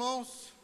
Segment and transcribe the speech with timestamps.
[0.00, 0.54] irmãos.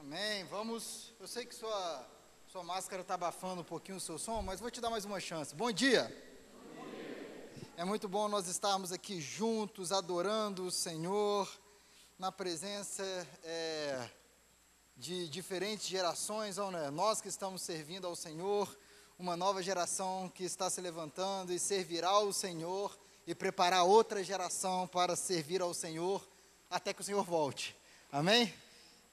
[0.00, 0.44] Amém.
[0.46, 1.14] Vamos.
[1.20, 2.04] Eu sei que sua,
[2.48, 5.20] sua máscara está abafando um pouquinho o seu som, mas vou te dar mais uma
[5.20, 5.54] chance.
[5.54, 6.10] Bom dia.
[7.76, 11.48] É muito bom nós estarmos aqui juntos, adorando o Senhor,
[12.18, 13.04] na presença
[13.44, 14.10] é,
[14.96, 16.90] de diferentes gerações, é?
[16.90, 18.76] Nós que estamos servindo ao Senhor,
[19.16, 22.98] uma nova geração que está se levantando e servirá ao Senhor
[23.28, 26.20] e preparar outra geração para servir ao Senhor
[26.68, 27.80] até que o Senhor volte.
[28.14, 28.52] Amém?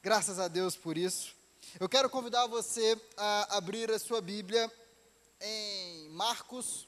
[0.04, 1.34] Graças a Deus por isso.
[1.80, 4.70] Eu quero convidar você a abrir a sua Bíblia
[5.40, 6.86] em Marcos,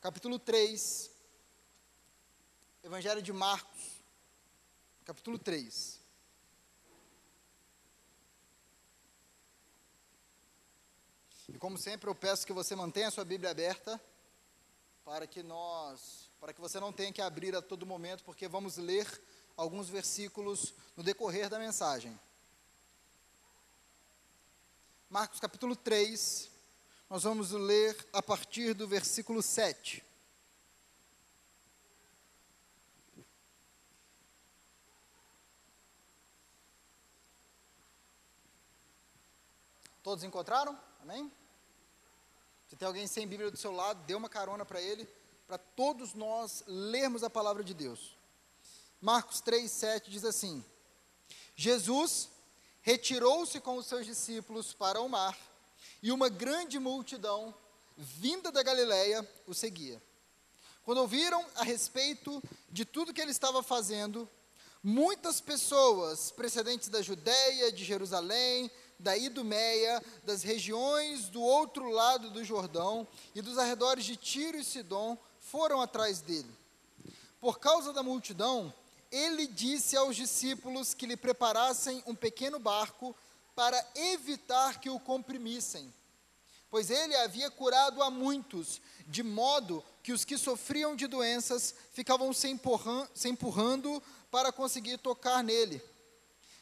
[0.00, 1.10] capítulo 3.
[2.84, 4.04] Evangelho de Marcos,
[5.04, 5.98] capítulo 3.
[11.48, 14.00] E como sempre, eu peço que você mantenha a sua Bíblia aberta
[15.04, 18.76] para que nós, para que você não tenha que abrir a todo momento, porque vamos
[18.76, 19.08] ler
[19.56, 22.18] alguns versículos no decorrer da mensagem.
[25.08, 26.50] Marcos capítulo 3,
[27.10, 30.02] nós vamos ler a partir do versículo 7.
[40.02, 40.78] Todos encontraram?
[41.00, 41.30] Amém?
[42.66, 45.06] Se tem alguém sem Bíblia do seu lado, dê uma carona para ele,
[45.46, 48.16] para todos nós lermos a palavra de Deus.
[49.02, 50.64] Marcos 3, 7 diz assim:
[51.56, 52.28] Jesus
[52.82, 55.36] retirou-se com os seus discípulos para o mar,
[56.00, 57.52] e uma grande multidão,
[57.96, 60.00] vinda da Galiléia, o seguia.
[60.84, 64.28] Quando ouviram a respeito de tudo que ele estava fazendo,
[64.80, 68.70] muitas pessoas precedentes da Judéia, de Jerusalém,
[69.00, 74.64] da Idumeia, das regiões do outro lado do Jordão e dos arredores de Tiro e
[74.64, 76.50] Sidom foram atrás dele.
[77.40, 78.72] Por causa da multidão,
[79.12, 83.14] ele disse aos discípulos que lhe preparassem um pequeno barco
[83.54, 85.92] para evitar que o comprimissem,
[86.70, 92.32] pois ele havia curado a muitos, de modo que os que sofriam de doenças ficavam
[92.32, 95.82] se empurrando, se empurrando para conseguir tocar nele.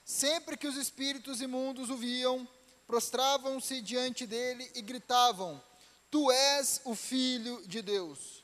[0.04, 2.46] Sempre que os espíritos imundos o viam,
[2.84, 5.62] prostravam-se diante dele e gritavam:
[6.10, 8.42] Tu és o filho de Deus.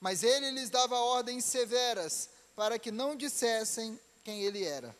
[0.00, 4.96] Mas ele lhes dava ordens severas para que não dissessem quem ele era.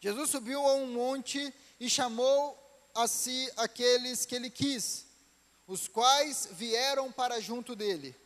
[0.00, 2.58] Jesus subiu a um monte e chamou
[2.94, 5.04] a si aqueles que ele quis,
[5.66, 8.16] os quais vieram para junto dele.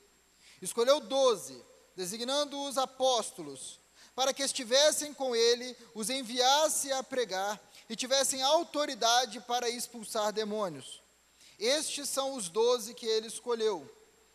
[0.62, 1.60] Escolheu doze,
[1.96, 3.80] designando-os apóstolos,
[4.14, 11.02] para que estivessem com ele, os enviasse a pregar e tivessem autoridade para expulsar demônios.
[11.58, 13.90] Estes são os doze que ele escolheu: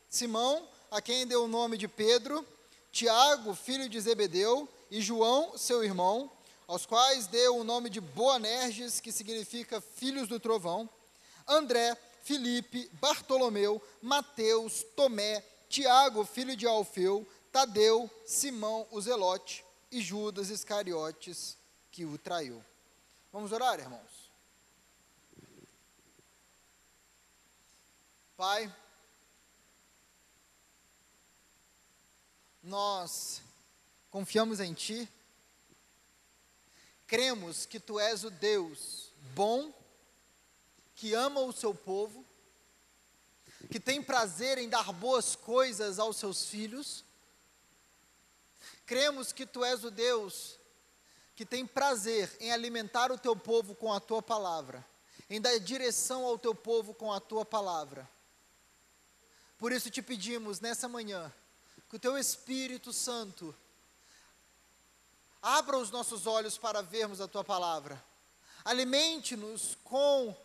[0.09, 2.45] Simão, a quem deu o nome de Pedro
[2.97, 6.31] Tiago, filho de Zebedeu, e João, seu irmão,
[6.65, 10.89] aos quais deu o nome de Boanerges, que significa filhos do trovão,
[11.47, 20.49] André, Filipe, Bartolomeu, Mateus, Tomé, Tiago, filho de Alfeu, Tadeu, Simão, o Zelote e Judas
[20.49, 21.55] Iscariotes,
[21.91, 22.65] que o traiu.
[23.31, 24.31] Vamos orar, irmãos?
[28.35, 28.73] Pai,
[32.67, 33.41] nós
[34.11, 35.09] confiamos em Ti,
[37.07, 39.73] cremos que Tu és o Deus bom,
[40.93, 42.25] que ama o seu povo,
[43.71, 47.05] que tem prazer em dar boas coisas aos seus filhos,
[48.85, 50.59] cremos que Tu és o Deus
[51.35, 54.85] que tem prazer em alimentar o Teu povo com a Tua palavra,
[55.29, 58.09] em dar direção ao Teu povo com a Tua palavra.
[59.57, 61.33] Por isso te pedimos nessa manhã,
[61.89, 63.55] que o teu Espírito Santo
[65.41, 68.03] abra os nossos olhos para vermos a tua palavra.
[68.65, 70.35] Alimente-nos com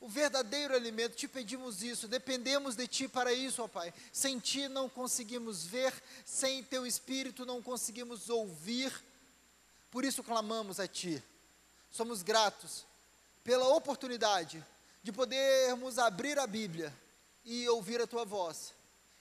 [0.00, 3.94] o verdadeiro alimento, te pedimos isso, dependemos de ti para isso, ó Pai.
[4.12, 5.94] Sem ti não conseguimos ver,
[6.24, 8.92] sem teu espírito não conseguimos ouvir.
[9.90, 11.22] Por isso clamamos a ti.
[11.90, 12.84] Somos gratos
[13.44, 14.64] pela oportunidade
[15.02, 16.92] de podermos abrir a Bíblia
[17.44, 18.72] e ouvir a tua voz.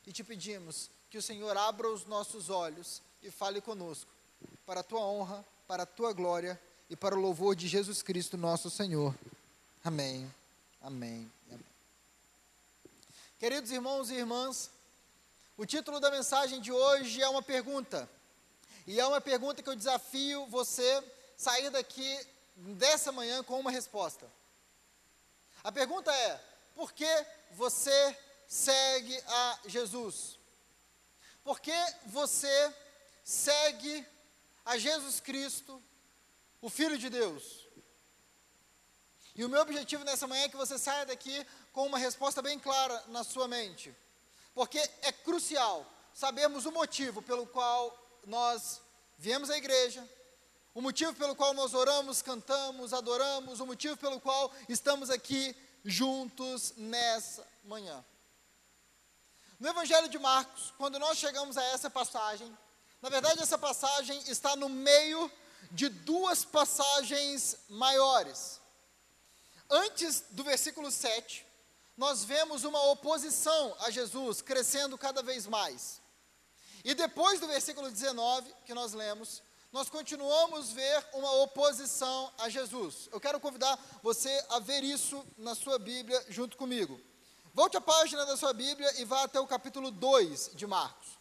[0.06, 4.09] E te pedimos, que o Senhor abra os nossos olhos e fale conosco,
[4.65, 6.57] para a tua honra, para a tua glória
[6.89, 9.13] e para o louvor de Jesus Cristo, nosso Senhor.
[9.83, 10.33] Amém.
[10.81, 11.29] Amém.
[11.49, 11.65] Amém.
[13.37, 14.71] Queridos irmãos e irmãs,
[15.57, 18.09] o título da mensagem de hoje é uma pergunta.
[18.87, 21.03] E é uma pergunta que eu desafio você
[21.35, 22.25] sair daqui
[22.55, 24.25] dessa manhã com uma resposta.
[25.61, 26.41] A pergunta é:
[26.73, 27.25] por que
[27.57, 28.17] você
[28.47, 30.39] segue a Jesus?
[31.43, 31.73] Porque
[32.05, 32.73] você
[33.23, 34.05] segue
[34.65, 35.81] a Jesus Cristo
[36.61, 37.67] o Filho de Deus?
[39.35, 42.59] E o meu objetivo nessa manhã é que você saia daqui com uma resposta bem
[42.59, 43.95] clara na sua mente.
[44.53, 48.81] Porque é crucial sabermos o motivo pelo qual nós
[49.17, 50.07] viemos à igreja,
[50.73, 56.73] o motivo pelo qual nós oramos, cantamos, adoramos, o motivo pelo qual estamos aqui juntos
[56.77, 58.03] nessa manhã.
[59.61, 62.51] No Evangelho de Marcos, quando nós chegamos a essa passagem,
[62.99, 65.31] na verdade, essa passagem está no meio
[65.69, 68.59] de duas passagens maiores.
[69.69, 71.45] Antes do versículo 7,
[71.95, 76.01] nós vemos uma oposição a Jesus crescendo cada vez mais.
[76.83, 82.49] E depois do versículo 19, que nós lemos, nós continuamos a ver uma oposição a
[82.49, 83.09] Jesus.
[83.11, 86.99] Eu quero convidar você a ver isso na sua Bíblia junto comigo.
[87.53, 91.19] Volte a página da sua Bíblia e vá até o capítulo 2 de Marcos.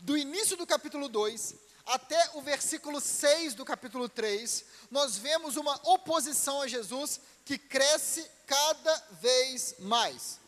[0.00, 1.54] Do início do capítulo 2
[1.86, 8.28] até o versículo 6 do capítulo 3, nós vemos uma oposição a Jesus que cresce
[8.46, 10.40] cada vez mais.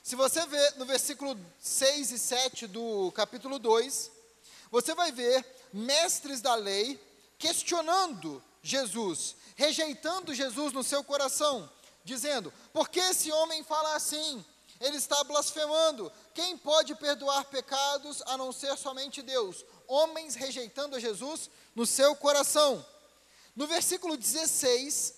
[0.00, 4.12] Se você ver no versículo 6 e 7 do capítulo 2,
[4.70, 7.00] você vai ver mestres da lei
[7.36, 11.68] questionando Jesus, rejeitando Jesus no seu coração,
[12.04, 14.44] dizendo: por que esse homem fala assim?
[14.82, 16.12] Ele está blasfemando.
[16.34, 19.64] Quem pode perdoar pecados a não ser somente Deus?
[19.86, 22.84] Homens rejeitando Jesus no seu coração.
[23.54, 25.14] No versículo 16,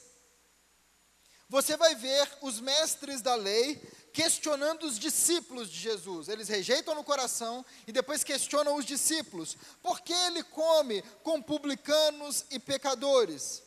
[1.48, 3.80] você vai ver os mestres da lei
[4.12, 6.28] questionando os discípulos de Jesus.
[6.28, 9.56] Eles rejeitam no coração e depois questionam os discípulos.
[9.82, 13.62] Por que ele come com publicanos e pecadores?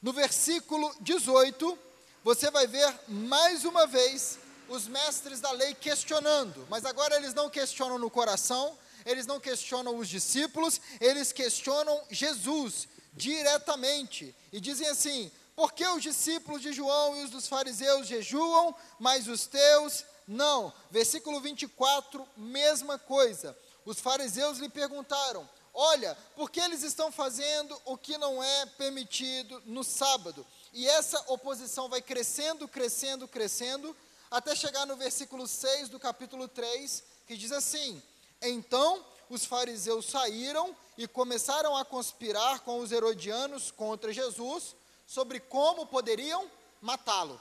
[0.00, 1.78] No versículo 18,
[2.22, 4.38] você vai ver mais uma vez
[4.68, 9.96] os mestres da lei questionando, mas agora eles não questionam no coração, eles não questionam
[9.96, 17.16] os discípulos, eles questionam Jesus diretamente e dizem assim: por que os discípulos de João
[17.16, 20.72] e os dos fariseus jejuam, mas os teus não?
[20.90, 23.56] Versículo 24, mesma coisa.
[23.84, 29.62] Os fariseus lhe perguntaram: Olha, por que eles estão fazendo o que não é permitido
[29.66, 30.46] no sábado?
[30.72, 33.94] E essa oposição vai crescendo, crescendo, crescendo,
[34.34, 38.02] até chegar no versículo 6 do capítulo 3, que diz assim:
[38.42, 44.74] Então os fariseus saíram e começaram a conspirar com os herodianos contra Jesus
[45.06, 46.50] sobre como poderiam
[46.80, 47.40] matá-lo.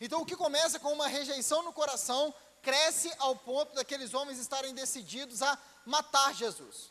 [0.00, 4.74] Então, o que começa com uma rejeição no coração, cresce ao ponto daqueles homens estarem
[4.74, 6.90] decididos a matar Jesus.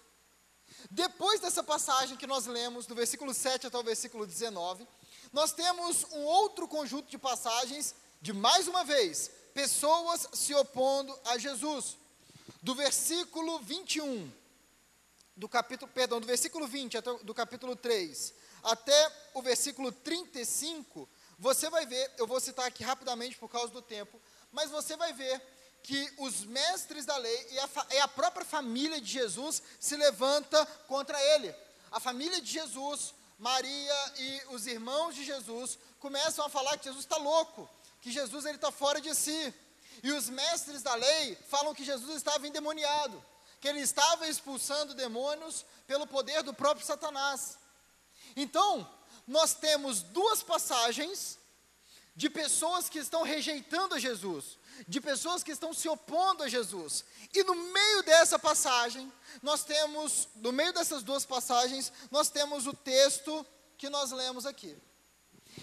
[0.90, 4.88] Depois dessa passagem que nós lemos, do versículo 7 até o versículo 19,
[5.34, 7.94] nós temos um outro conjunto de passagens
[8.24, 11.98] de mais uma vez, pessoas se opondo a Jesus.
[12.64, 14.32] Do versículo 21,
[15.36, 18.34] do capítulo, perdão, do versículo 20 até do capítulo 3
[18.64, 23.82] até o versículo 35, você vai ver, eu vou citar aqui rapidamente por causa do
[23.82, 24.18] tempo,
[24.54, 25.42] mas você vai ver
[25.84, 30.66] que os mestres da lei e a, e a própria família de Jesus se levanta
[30.88, 31.54] contra ele.
[31.92, 37.04] A família de Jesus, Maria e os irmãos de Jesus começam a falar que Jesus
[37.04, 37.70] está louco,
[38.04, 39.54] que Jesus ele está fora de si.
[40.04, 43.24] E os mestres da lei falam que Jesus estava endemoniado,
[43.62, 47.58] que ele estava expulsando demônios pelo poder do próprio Satanás.
[48.36, 48.86] Então,
[49.26, 51.40] nós temos duas passagens
[52.14, 57.06] de pessoas que estão rejeitando a Jesus, de pessoas que estão se opondo a Jesus.
[57.34, 62.74] E no meio dessa passagem, nós temos, no meio dessas duas passagens, nós temos o
[62.74, 63.46] texto
[63.78, 64.78] que nós lemos aqui.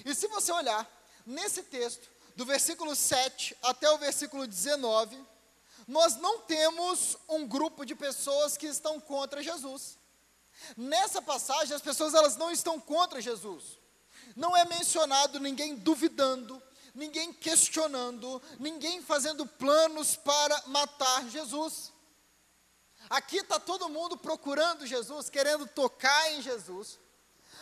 [0.06, 0.88] E se você olhar
[1.26, 2.08] nesse texto,
[2.40, 5.22] do versículo 7 até o versículo 19,
[5.86, 9.98] nós não temos um grupo de pessoas que estão contra Jesus.
[10.74, 13.78] Nessa passagem, as pessoas elas não estão contra Jesus.
[14.34, 16.62] Não é mencionado ninguém duvidando,
[16.94, 21.92] ninguém questionando, ninguém fazendo planos para matar Jesus.
[23.10, 26.98] Aqui está todo mundo procurando Jesus, querendo tocar em Jesus.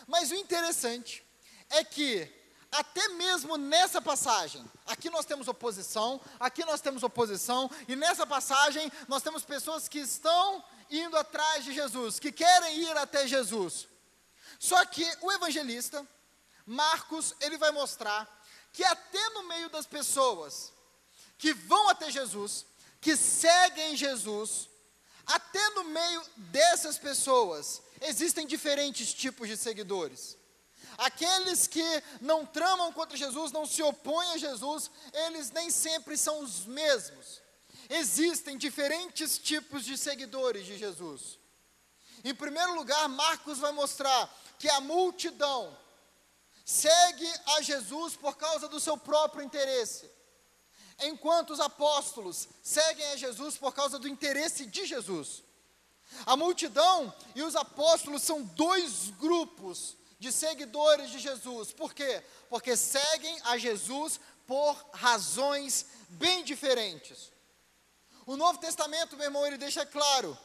[0.06, 1.26] Mas o interessante
[1.68, 2.32] é que,
[2.70, 8.90] até mesmo nessa passagem, aqui nós temos oposição, aqui nós temos oposição, e nessa passagem
[9.06, 13.88] nós temos pessoas que estão indo atrás de Jesus, que querem ir até Jesus.
[14.58, 16.06] Só que o evangelista,
[16.66, 18.28] Marcos, ele vai mostrar
[18.72, 20.72] que até no meio das pessoas
[21.38, 22.66] que vão até Jesus,
[23.00, 24.68] que seguem Jesus,
[25.26, 30.36] até no meio dessas pessoas, existem diferentes tipos de seguidores.
[30.96, 36.40] Aqueles que não tramam contra Jesus, não se opõem a Jesus, eles nem sempre são
[36.40, 37.40] os mesmos
[37.88, 41.38] existem diferentes tipos de seguidores de Jesus.
[42.22, 45.76] Em primeiro lugar, Marcos vai mostrar que a multidão
[46.64, 50.10] segue a Jesus por causa do seu próprio interesse,
[51.00, 55.42] enquanto os apóstolos seguem a Jesus por causa do interesse de Jesus.
[56.26, 61.72] A multidão e os apóstolos são dois grupos de seguidores de Jesus.
[61.72, 62.22] Por quê?
[62.48, 67.30] Porque seguem a Jesus por razões bem diferentes.
[68.26, 70.36] O Novo Testamento, meu irmão, ele deixa claro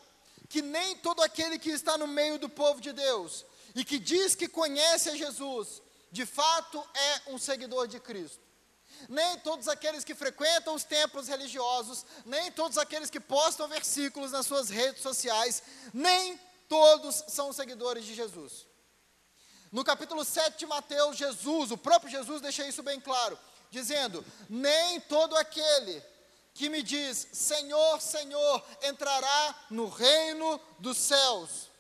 [0.50, 4.36] que nem todo aquele que está no meio do povo de Deus e que diz
[4.36, 8.42] que conhece a Jesus, de fato é um seguidor de Cristo.
[9.10, 14.46] Nem todos aqueles que frequentam os templos religiosos, nem todos aqueles que postam versículos nas
[14.46, 15.64] suas redes sociais,
[15.94, 16.40] nem
[16.70, 18.68] todos são seguidores de Jesus.
[19.74, 23.40] No capítulo 7 de Mateus, Jesus, o próprio Jesus deixa isso bem claro,
[23.72, 26.00] dizendo: Nem todo aquele
[26.54, 31.72] que me diz Senhor, Senhor, entrará no reino dos céus.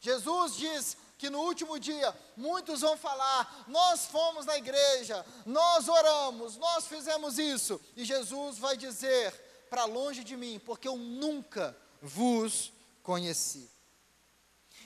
[0.00, 6.56] Jesus diz que no último dia muitos vão falar: Nós fomos na igreja, nós oramos,
[6.56, 7.78] nós fizemos isso.
[7.94, 9.34] E Jesus vai dizer:
[9.68, 13.70] Para longe de mim, porque eu nunca vos conheci.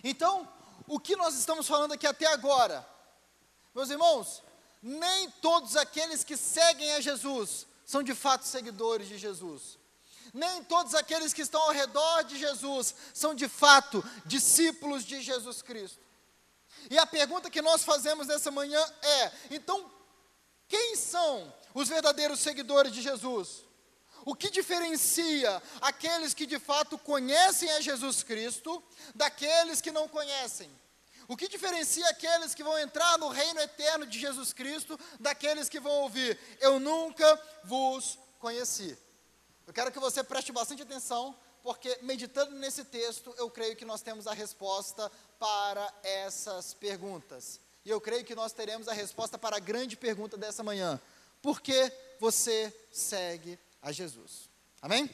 [0.02, 0.48] Então,
[0.92, 2.86] o que nós estamos falando aqui até agora,
[3.74, 4.42] meus irmãos,
[4.82, 9.78] nem todos aqueles que seguem a Jesus são de fato seguidores de Jesus.
[10.34, 15.62] Nem todos aqueles que estão ao redor de Jesus são de fato discípulos de Jesus
[15.62, 15.98] Cristo.
[16.90, 19.90] E a pergunta que nós fazemos nessa manhã é: então,
[20.68, 23.64] quem são os verdadeiros seguidores de Jesus?
[24.26, 28.84] O que diferencia aqueles que de fato conhecem a Jesus Cristo
[29.14, 30.81] daqueles que não conhecem?
[31.32, 35.80] O que diferencia aqueles que vão entrar no reino eterno de Jesus Cristo daqueles que
[35.80, 38.98] vão ouvir: Eu nunca vos conheci?
[39.66, 44.02] Eu quero que você preste bastante atenção, porque meditando nesse texto, eu creio que nós
[44.02, 47.58] temos a resposta para essas perguntas.
[47.82, 51.00] E eu creio que nós teremos a resposta para a grande pergunta dessa manhã:
[51.40, 54.50] Por que você segue a Jesus.
[54.82, 55.08] Amém?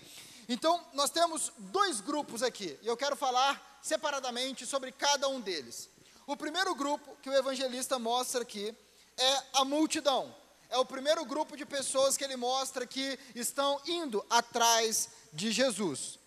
[0.49, 5.89] Então, nós temos dois grupos aqui, e eu quero falar separadamente sobre cada um deles.
[6.29, 8.77] O primeiro grupo que o evangelista mostra aqui
[9.17, 10.37] é a multidão.
[10.69, 16.19] É o primeiro grupo de pessoas que ele mostra que estão indo atrás de Jesus.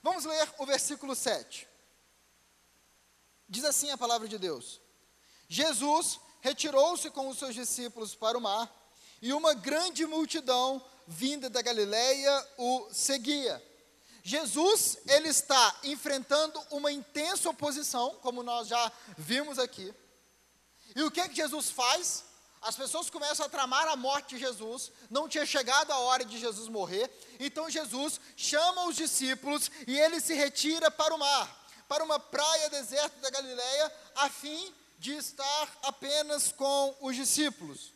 [0.00, 1.66] Vamos ler o versículo 7.
[3.48, 4.80] Diz assim a palavra de Deus:
[5.48, 8.72] Jesus retirou-se com os seus discípulos para o mar,
[9.20, 13.60] e uma grande multidão vinda da Galileia o seguia.
[14.28, 19.94] Jesus, ele está enfrentando uma intensa oposição, como nós já vimos aqui.
[20.94, 22.24] E o que, é que Jesus faz?
[22.60, 26.38] As pessoas começam a tramar a morte de Jesus, não tinha chegado a hora de
[26.38, 32.04] Jesus morrer, então Jesus chama os discípulos e ele se retira para o mar, para
[32.04, 37.94] uma praia deserta da Galileia, a fim de estar apenas com os discípulos.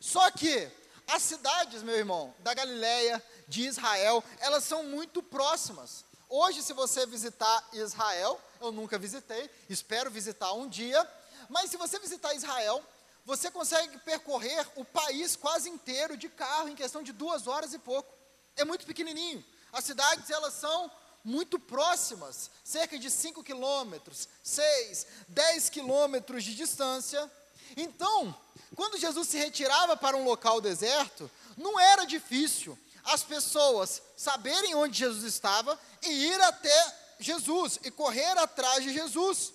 [0.00, 0.68] Só que
[1.06, 6.04] as cidades, meu irmão, da Galileia, de Israel, elas são muito próximas.
[6.28, 11.08] Hoje, se você visitar Israel, eu nunca visitei, espero visitar um dia,
[11.48, 12.82] mas se você visitar Israel,
[13.24, 17.78] você consegue percorrer o país quase inteiro de carro em questão de duas horas e
[17.78, 18.12] pouco.
[18.56, 19.44] É muito pequenininho.
[19.72, 20.90] As cidades, elas são
[21.24, 27.30] muito próximas, cerca de 5 quilômetros, 6, 10 quilômetros de distância.
[27.76, 28.36] Então,
[28.76, 34.98] quando Jesus se retirava para um local deserto, não era difícil as pessoas saberem onde
[34.98, 39.52] Jesus estava e ir até Jesus e correr atrás de Jesus.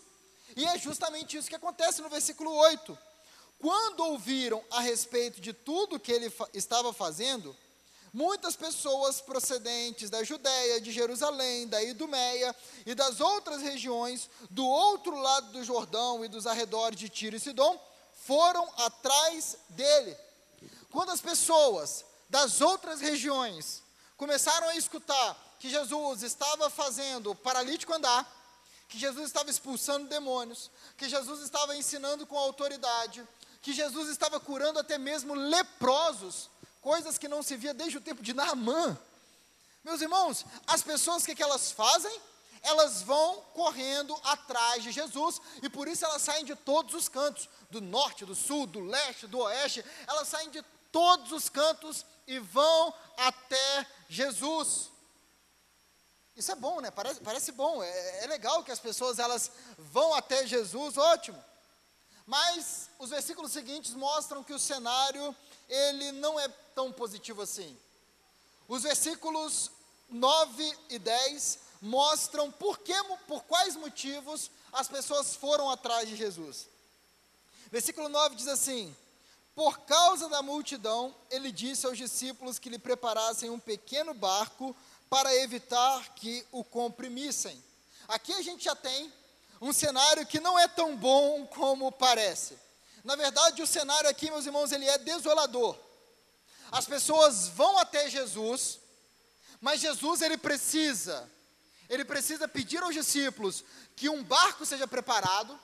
[0.56, 2.98] E é justamente isso que acontece no versículo 8.
[3.60, 7.56] Quando ouviram a respeito de tudo que ele fa estava fazendo,
[8.14, 15.16] muitas pessoas procedentes da Judéia, de Jerusalém, da Idumeia e das outras regiões do outro
[15.20, 17.80] lado do Jordão e dos arredores de Tiro e Sidom
[18.26, 20.16] foram atrás dele.
[20.92, 23.84] Quando as pessoas das outras regiões
[24.16, 28.26] começaram a escutar que Jesus estava fazendo o paralítico andar,
[28.88, 33.28] que Jesus estava expulsando demônios, que Jesus estava ensinando com autoridade,
[33.62, 36.50] que Jesus estava curando até mesmo leprosos,
[36.82, 38.98] coisas que não se via desde o tempo de Naamã.
[39.84, 42.22] Meus irmãos, as pessoas, o que, que elas fazem?
[42.62, 47.48] elas vão correndo atrás de Jesus, e por isso elas saem de todos os cantos
[47.70, 52.38] do norte, do sul, do leste, do oeste elas saem de todos os cantos e
[52.38, 54.92] vão até Jesus.
[56.36, 56.92] Isso é bom, né?
[56.92, 61.44] Parece, parece bom, é, é legal que as pessoas elas vão até Jesus, ótimo.
[62.28, 65.36] Mas os versículos seguintes mostram que o cenário
[65.68, 67.76] ele não é tão positivo assim.
[68.68, 69.72] Os versículos
[70.08, 72.94] 9 e 10 mostram por, que,
[73.28, 76.68] por quais motivos as pessoas foram atrás de Jesus.
[77.72, 78.96] Versículo 9 diz assim:
[79.60, 84.74] Por causa da multidão, ele disse aos discípulos que lhe preparassem um pequeno barco
[85.10, 87.62] para evitar que o comprimissem.
[88.08, 89.12] Aqui a gente já tem
[89.60, 92.58] um cenário que não é tão bom como parece.
[93.04, 95.78] Na verdade, o cenário aqui, meus irmãos, ele é desolador.
[96.72, 98.80] As pessoas vão até Jesus,
[99.60, 101.30] mas Jesus ele precisa,
[101.90, 105.60] ele precisa pedir aos discípulos que um barco seja preparado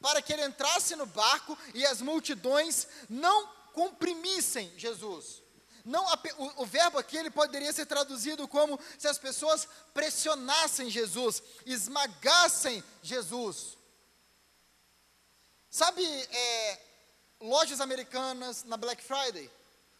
[0.00, 5.42] para que ele entrasse no barco e as multidões não comprimissem Jesus.
[5.84, 6.04] Não,
[6.36, 12.84] o, o, verbo aqui ele poderia ser traduzido como se as pessoas pressionassem Jesus, esmagassem
[13.02, 13.78] Jesus.
[15.70, 16.80] Sabe, é,
[17.40, 19.50] lojas americanas na Black Friday,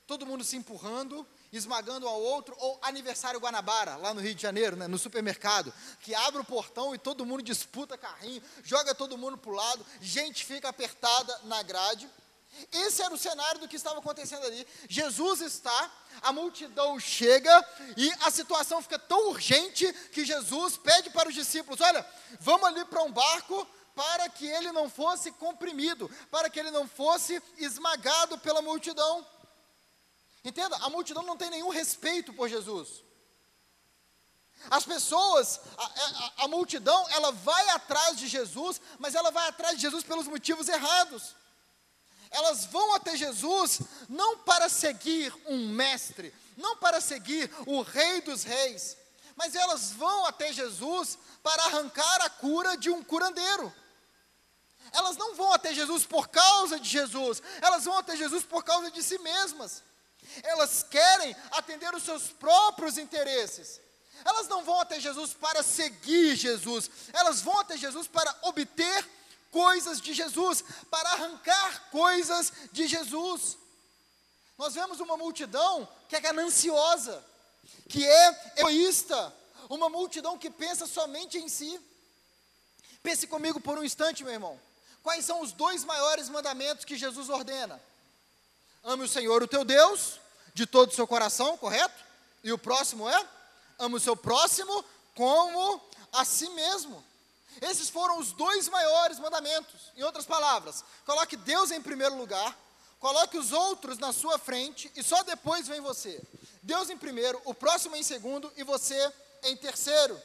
[0.06, 4.76] todo mundo se empurrando, esmagando ao outro, ou aniversário Guanabara, lá no Rio de Janeiro,
[4.76, 9.38] né, no supermercado, que abre o portão e todo mundo disputa carrinho, joga todo mundo
[9.38, 12.08] para o lado, gente fica apertada na grade.
[12.72, 14.66] Esse era o cenário do que estava acontecendo ali.
[14.88, 21.28] Jesus está, a multidão chega e a situação fica tão urgente que Jesus pede para
[21.28, 22.04] os discípulos: Olha,
[22.40, 26.86] vamos ali para um barco para que ele não fosse comprimido, para que ele não
[26.86, 29.26] fosse esmagado pela multidão.
[30.44, 33.04] Entenda, a multidão não tem nenhum respeito por Jesus.
[34.70, 39.76] As pessoas, a, a, a multidão, ela vai atrás de Jesus, mas ela vai atrás
[39.76, 41.34] de Jesus pelos motivos errados
[42.30, 48.42] elas vão até Jesus não para seguir um mestre, não para seguir o rei dos
[48.42, 48.96] reis,
[49.36, 53.72] mas elas vão até Jesus para arrancar a cura de um curandeiro.
[54.92, 58.90] Elas não vão até Jesus por causa de Jesus, elas vão até Jesus por causa
[58.90, 59.82] de si mesmas.
[60.42, 63.80] Elas querem atender os seus próprios interesses.
[64.24, 69.08] Elas não vão até Jesus para seguir Jesus, elas vão até Jesus para obter
[69.50, 73.56] coisas de Jesus, para arrancar coisas de Jesus.
[74.56, 77.24] Nós vemos uma multidão que é gananciosa,
[77.88, 79.32] que é egoísta,
[79.68, 81.80] uma multidão que pensa somente em si.
[83.02, 84.60] Pense comigo por um instante, meu irmão.
[85.02, 87.80] Quais são os dois maiores mandamentos que Jesus ordena?
[88.84, 90.18] Ame o Senhor, o teu Deus,
[90.54, 92.04] de todo o seu coração, correto?
[92.42, 93.28] E o próximo é?
[93.78, 95.80] Ame o seu próximo como
[96.12, 97.04] a si mesmo.
[97.60, 99.92] Esses foram os dois maiores mandamentos.
[99.96, 102.56] Em outras palavras, coloque Deus em primeiro lugar,
[103.00, 106.20] coloque os outros na sua frente e só depois vem você.
[106.62, 109.12] Deus em primeiro, o próximo em segundo e você
[109.44, 110.20] em terceiro.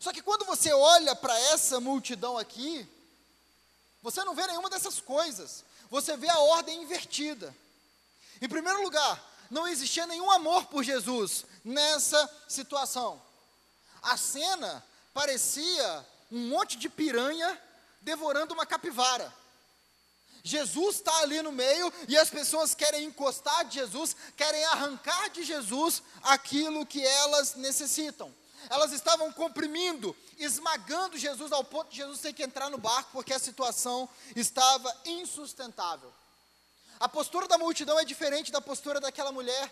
[0.00, 2.86] Só que quando você olha para essa multidão aqui,
[4.02, 5.64] você não vê nenhuma dessas coisas.
[5.90, 7.54] Você vê a ordem invertida.
[8.42, 13.22] Em primeiro lugar, não existia nenhum amor por Jesus nessa situação.
[14.02, 17.56] A cena parecia um monte de piranha
[18.00, 19.32] devorando uma capivara.
[20.42, 25.44] Jesus está ali no meio e as pessoas querem encostar de Jesus, querem arrancar de
[25.44, 28.34] Jesus aquilo que elas necessitam.
[28.68, 33.32] Elas estavam comprimindo, esmagando Jesus ao ponto de Jesus ter que entrar no barco porque
[33.32, 36.12] a situação estava insustentável.
[37.02, 39.68] A postura da multidão é diferente da postura daquela mulher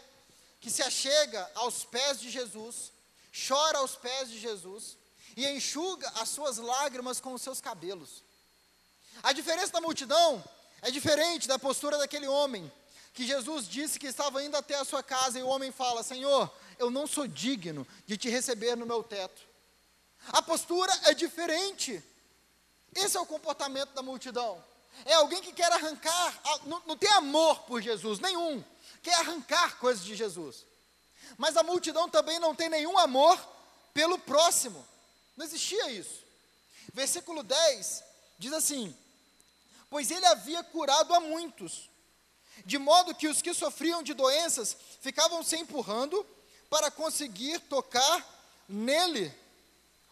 [0.60, 2.90] que se achega aos pés de Jesus,
[3.46, 4.96] chora aos pés de Jesus,
[5.36, 8.24] e enxuga as suas lágrimas com os seus cabelos.
[9.22, 10.42] A diferença da multidão
[10.82, 12.70] é diferente da postura daquele homem
[13.14, 16.52] que Jesus disse que estava indo até a sua casa e o homem fala: Senhor,
[16.80, 19.40] eu não sou digno de te receber no meu teto.
[20.32, 22.02] A postura é diferente.
[22.92, 24.68] Esse é o comportamento da multidão.
[25.04, 28.62] É alguém que quer arrancar, não, não tem amor por Jesus, nenhum,
[29.02, 30.64] quer arrancar coisas de Jesus.
[31.38, 33.38] Mas a multidão também não tem nenhum amor
[33.94, 34.86] pelo próximo.
[35.36, 36.22] Não existia isso.
[36.92, 38.04] Versículo 10
[38.38, 38.94] diz assim:
[39.88, 41.88] Pois ele havia curado a muitos,
[42.64, 46.26] de modo que os que sofriam de doenças ficavam se empurrando
[46.68, 48.24] para conseguir tocar
[48.68, 49.34] nele.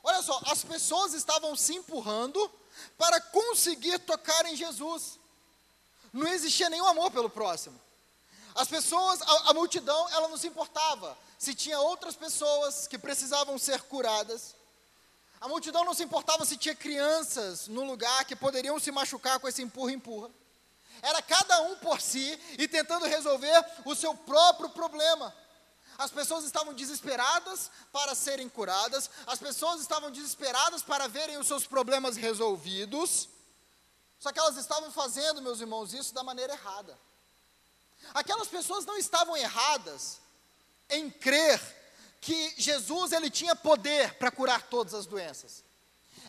[0.02, 2.50] Olha só, as pessoas estavam se empurrando
[2.96, 5.18] para conseguir tocar em Jesus.
[6.12, 7.78] Não existia nenhum amor pelo próximo.
[8.54, 13.58] As pessoas, a, a multidão, ela não se importava se tinha outras pessoas que precisavam
[13.58, 14.56] ser curadas
[15.40, 19.46] a multidão não se importava se tinha crianças no lugar que poderiam se machucar com
[19.46, 20.30] esse empurra-empurra.
[21.00, 25.32] Era cada um por si e tentando resolver o seu próprio problema.
[25.98, 31.66] As pessoas estavam desesperadas para serem curadas, as pessoas estavam desesperadas para verem os seus
[31.66, 33.28] problemas resolvidos.
[34.20, 36.96] Só que elas estavam fazendo, meus irmãos, isso da maneira errada.
[38.14, 40.20] Aquelas pessoas não estavam erradas
[40.88, 41.60] em crer
[42.20, 45.64] que Jesus ele tinha poder para curar todas as doenças.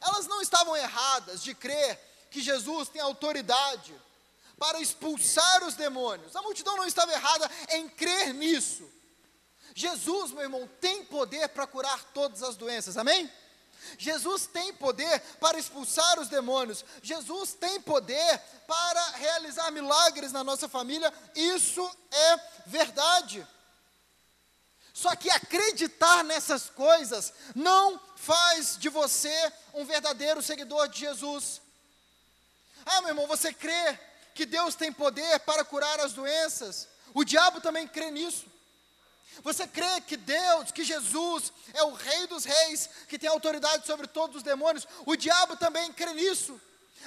[0.02, 2.00] Elas não estavam erradas de crer
[2.32, 3.94] que Jesus tem autoridade
[4.58, 6.36] para expulsar os demônios.
[6.36, 8.99] A multidão não estava errada em crer nisso.
[9.76, 13.32] Jesus, meu irmão, tem poder para curar todas as doenças, amém?
[13.98, 20.68] Jesus tem poder para expulsar os demônios, Jesus tem poder para realizar milagres na nossa
[20.68, 23.48] família, isso é verdade.
[24.94, 31.62] Só que acreditar nessas coisas não faz de você um verdadeiro seguidor de Jesus.
[32.86, 33.98] Ah, meu irmão, você crê
[34.36, 36.88] que Deus tem poder para curar as doenças?
[37.14, 38.46] O diabo também crê nisso.
[39.44, 44.08] Você crê que Deus, que Jesus é o Rei dos Reis, que tem autoridade sobre
[44.08, 44.88] todos os demônios?
[45.06, 46.60] O diabo também crê nisso.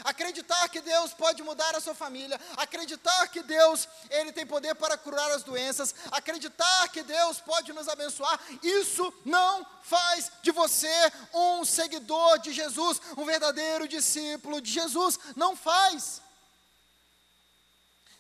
[0.05, 4.97] Acreditar que Deus pode mudar a sua família, acreditar que Deus ele tem poder para
[4.97, 11.65] curar as doenças, acreditar que Deus pode nos abençoar, isso não faz de você um
[11.65, 16.23] seguidor de Jesus, um verdadeiro discípulo de Jesus, não faz.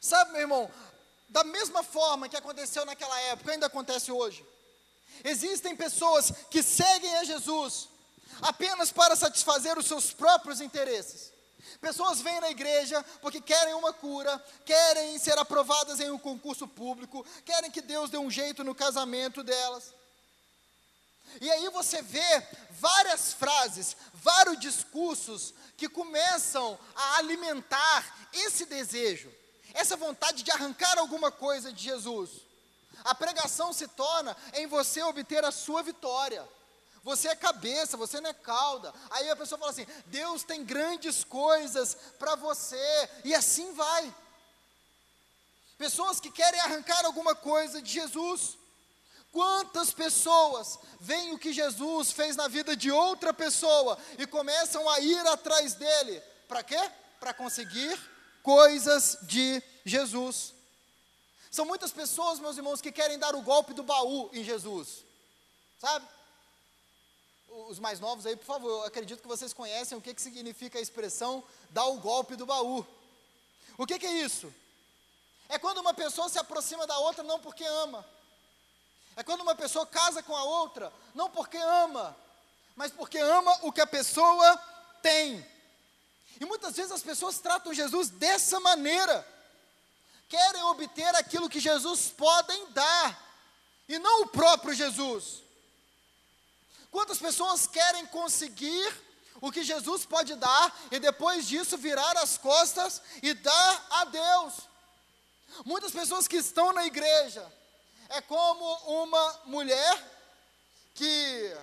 [0.00, 0.70] Sabe, meu irmão,
[1.32, 4.44] da mesma forma que aconteceu naquela época, ainda acontece hoje.
[5.24, 7.88] Existem pessoas que seguem a Jesus
[8.42, 11.32] apenas para satisfazer os seus próprios interesses.
[11.80, 17.26] Pessoas vêm na igreja porque querem uma cura, querem ser aprovadas em um concurso público,
[17.46, 19.94] querem que Deus dê um jeito no casamento delas.
[21.40, 29.32] E aí você vê várias frases, vários discursos que começam a alimentar esse desejo
[29.74, 32.30] essa vontade de arrancar alguma coisa de Jesus.
[33.04, 36.46] A pregação se torna em você obter a sua vitória.
[37.02, 38.94] Você é cabeça, você não é cauda.
[39.10, 44.14] Aí a pessoa fala assim: Deus tem grandes coisas para você, e assim vai.
[45.76, 48.56] Pessoas que querem arrancar alguma coisa de Jesus.
[49.32, 55.00] Quantas pessoas veem o que Jesus fez na vida de outra pessoa e começam a
[55.00, 56.22] ir atrás dele?
[56.46, 56.78] Para quê?
[57.18, 57.98] Para conseguir
[58.42, 60.54] coisas de Jesus.
[61.50, 65.04] São muitas pessoas, meus irmãos, que querem dar o golpe do baú em Jesus.
[65.78, 66.06] Sabe?
[67.68, 70.78] Os mais novos aí, por favor, eu acredito que vocês conhecem o que, que significa
[70.78, 72.86] a expressão dar o golpe do baú.
[73.76, 74.52] O que, que é isso?
[75.48, 78.04] É quando uma pessoa se aproxima da outra não porque ama.
[79.14, 82.16] É quando uma pessoa casa com a outra, não porque ama,
[82.74, 84.56] mas porque ama o que a pessoa
[85.02, 85.46] tem.
[86.42, 89.24] E muitas vezes as pessoas tratam Jesus dessa maneira.
[90.28, 93.16] Querem obter aquilo que Jesus podem dar,
[93.88, 95.40] e não o próprio Jesus.
[96.90, 98.92] Quantas pessoas querem conseguir
[99.40, 104.54] o que Jesus pode dar e depois disso virar as costas e dar a Deus?
[105.64, 107.46] Muitas pessoas que estão na igreja
[108.08, 108.64] é como
[109.04, 109.94] uma mulher
[110.92, 111.56] que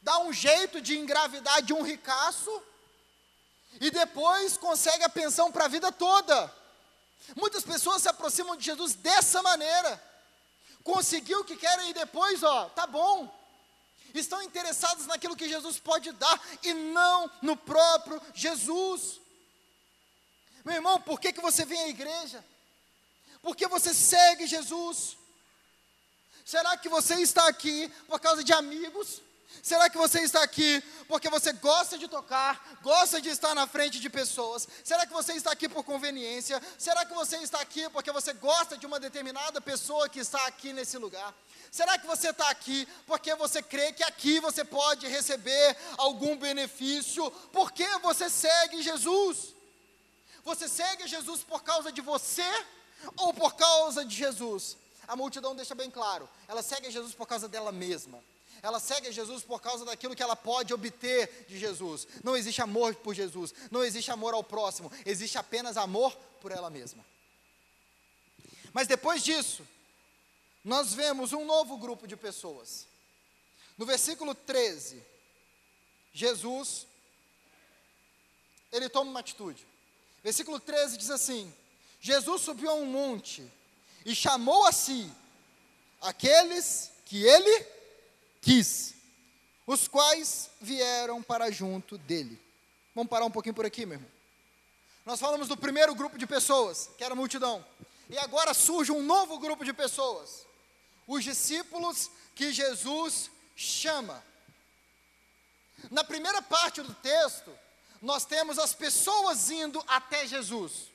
[0.00, 2.62] dá um jeito de engravidar de um ricaço
[3.80, 6.52] e depois consegue a pensão para a vida toda.
[7.34, 10.02] Muitas pessoas se aproximam de Jesus dessa maneira.
[10.84, 13.34] Conseguiu o que querem e depois, ó, tá bom.
[14.14, 19.20] Estão interessados naquilo que Jesus pode dar e não no próprio Jesus.
[20.64, 22.44] Meu irmão, por que, que você vem à igreja?
[23.42, 25.16] Por que você segue Jesus?
[26.44, 29.20] Será que você está aqui por causa de amigos?
[29.62, 33.98] Será que você está aqui porque você gosta de tocar, gosta de estar na frente
[34.00, 34.66] de pessoas?
[34.84, 36.60] Será que você está aqui por conveniência?
[36.78, 40.72] Será que você está aqui porque você gosta de uma determinada pessoa que está aqui
[40.72, 41.34] nesse lugar?
[41.70, 47.30] Será que você está aqui porque você crê que aqui você pode receber algum benefício?
[47.52, 49.54] Por que você segue Jesus?
[50.44, 52.48] Você segue Jesus por causa de você
[53.16, 54.76] ou por causa de Jesus?
[55.08, 58.22] A multidão deixa bem claro, ela segue Jesus por causa dela mesma.
[58.62, 62.06] Ela segue Jesus por causa daquilo que ela pode obter de Jesus.
[62.22, 66.70] Não existe amor por Jesus, não existe amor ao próximo, existe apenas amor por ela
[66.70, 67.04] mesma.
[68.72, 69.66] Mas depois disso,
[70.64, 72.86] nós vemos um novo grupo de pessoas.
[73.78, 75.02] No versículo 13,
[76.12, 76.86] Jesus,
[78.72, 79.66] ele toma uma atitude.
[80.22, 81.52] Versículo 13 diz assim:
[82.00, 83.50] Jesus subiu a um monte
[84.04, 85.10] e chamou a si
[86.00, 87.66] aqueles que ele
[88.46, 88.94] quis,
[89.66, 92.40] os quais vieram para junto dele.
[92.94, 94.10] Vamos parar um pouquinho por aqui, meu irmão.
[95.04, 97.64] Nós falamos do primeiro grupo de pessoas, que era a multidão.
[98.08, 100.46] E agora surge um novo grupo de pessoas.
[101.08, 104.22] Os discípulos que Jesus chama.
[105.90, 107.50] Na primeira parte do texto,
[108.00, 110.88] nós temos as pessoas indo até Jesus.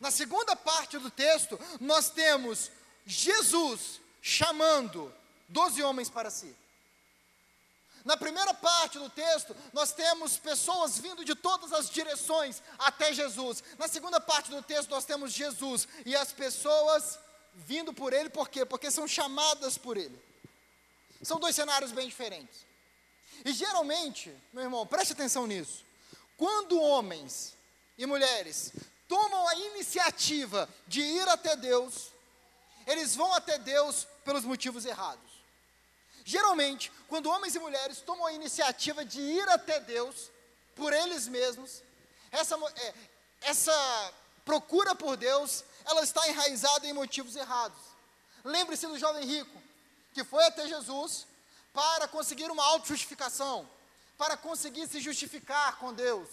[0.00, 2.70] Na segunda parte do texto, nós temos
[3.04, 5.12] Jesus chamando
[5.48, 6.54] doze homens para si.
[8.04, 13.64] Na primeira parte do texto, nós temos pessoas vindo de todas as direções até Jesus.
[13.78, 17.18] Na segunda parte do texto, nós temos Jesus e as pessoas
[17.52, 18.64] vindo por ele, por quê?
[18.64, 20.16] Porque são chamadas por ele.
[21.22, 22.64] São dois cenários bem diferentes.
[23.44, 25.84] E geralmente, meu irmão, preste atenção nisso.
[26.36, 27.54] Quando homens
[27.98, 28.72] e mulheres
[29.08, 32.12] tomam a iniciativa de ir até Deus,
[32.86, 35.25] eles vão até Deus pelos motivos errados.
[36.28, 40.28] Geralmente, quando homens e mulheres tomam a iniciativa de ir até Deus
[40.74, 41.84] por eles mesmos,
[42.32, 42.94] essa, é,
[43.42, 44.12] essa
[44.44, 47.78] procura por Deus, ela está enraizada em motivos errados.
[48.42, 49.62] Lembre-se do jovem rico,
[50.12, 51.28] que foi até Jesus
[51.72, 53.64] para conseguir uma auto-justificação,
[54.18, 56.28] para conseguir se justificar com Deus.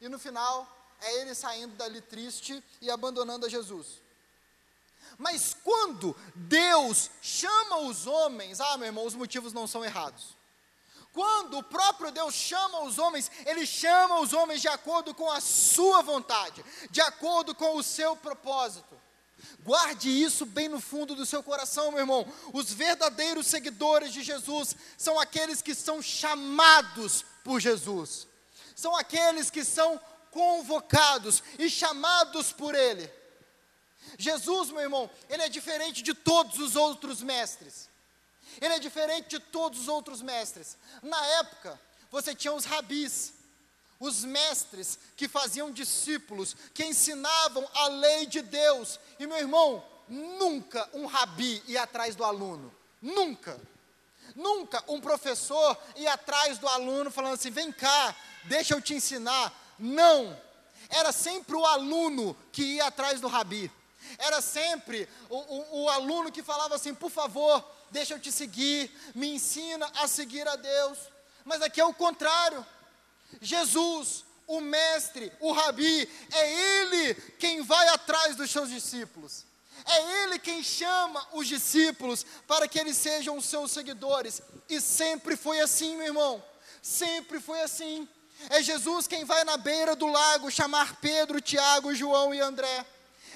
[0.00, 0.68] E no final,
[1.00, 4.00] é ele saindo dali triste e abandonando a Jesus.
[5.18, 10.36] Mas quando Deus chama os homens, ah, meu irmão, os motivos não são errados.
[11.12, 15.40] Quando o próprio Deus chama os homens, Ele chama os homens de acordo com a
[15.40, 18.94] sua vontade, de acordo com o seu propósito.
[19.60, 22.30] Guarde isso bem no fundo do seu coração, meu irmão.
[22.52, 28.28] Os verdadeiros seguidores de Jesus são aqueles que são chamados por Jesus,
[28.74, 29.98] são aqueles que são
[30.30, 33.10] convocados e chamados por Ele.
[34.18, 37.88] Jesus, meu irmão, ele é diferente de todos os outros mestres.
[38.60, 40.76] Ele é diferente de todos os outros mestres.
[41.02, 41.78] Na época,
[42.10, 43.34] você tinha os rabis,
[44.00, 48.98] os mestres que faziam discípulos, que ensinavam a lei de Deus.
[49.18, 52.74] E meu irmão, nunca um rabi ia atrás do aluno.
[53.00, 53.60] Nunca.
[54.34, 59.52] Nunca um professor ia atrás do aluno falando assim: vem cá, deixa eu te ensinar.
[59.78, 60.38] Não.
[60.88, 63.70] Era sempre o aluno que ia atrás do rabi.
[64.18, 68.90] Era sempre o, o, o aluno que falava assim: por favor, deixa eu te seguir,
[69.14, 70.98] me ensina a seguir a Deus.
[71.44, 72.64] Mas aqui é o contrário.
[73.40, 79.44] Jesus, o mestre, o rabi, é ele quem vai atrás dos seus discípulos.
[79.84, 84.40] É ele quem chama os discípulos para que eles sejam seus seguidores.
[84.68, 86.42] E sempre foi assim, meu irmão.
[86.82, 88.08] Sempre foi assim.
[88.50, 92.86] É Jesus quem vai na beira do lago chamar Pedro, Tiago, João e André.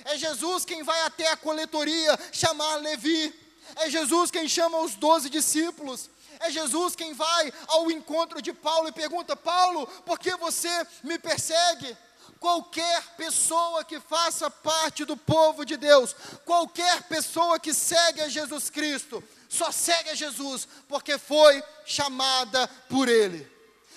[0.04, 3.34] É Jesus quem vai até a coletoria chamar Levi.
[3.76, 6.10] É Jesus quem chama os doze discípulos.
[6.40, 10.70] É Jesus quem vai ao encontro de Paulo e pergunta: Paulo, por que você
[11.04, 11.96] me persegue?
[12.38, 18.70] Qualquer pessoa que faça parte do povo de Deus, qualquer pessoa que segue a Jesus
[18.70, 23.46] Cristo, só segue a Jesus porque foi chamada por Ele.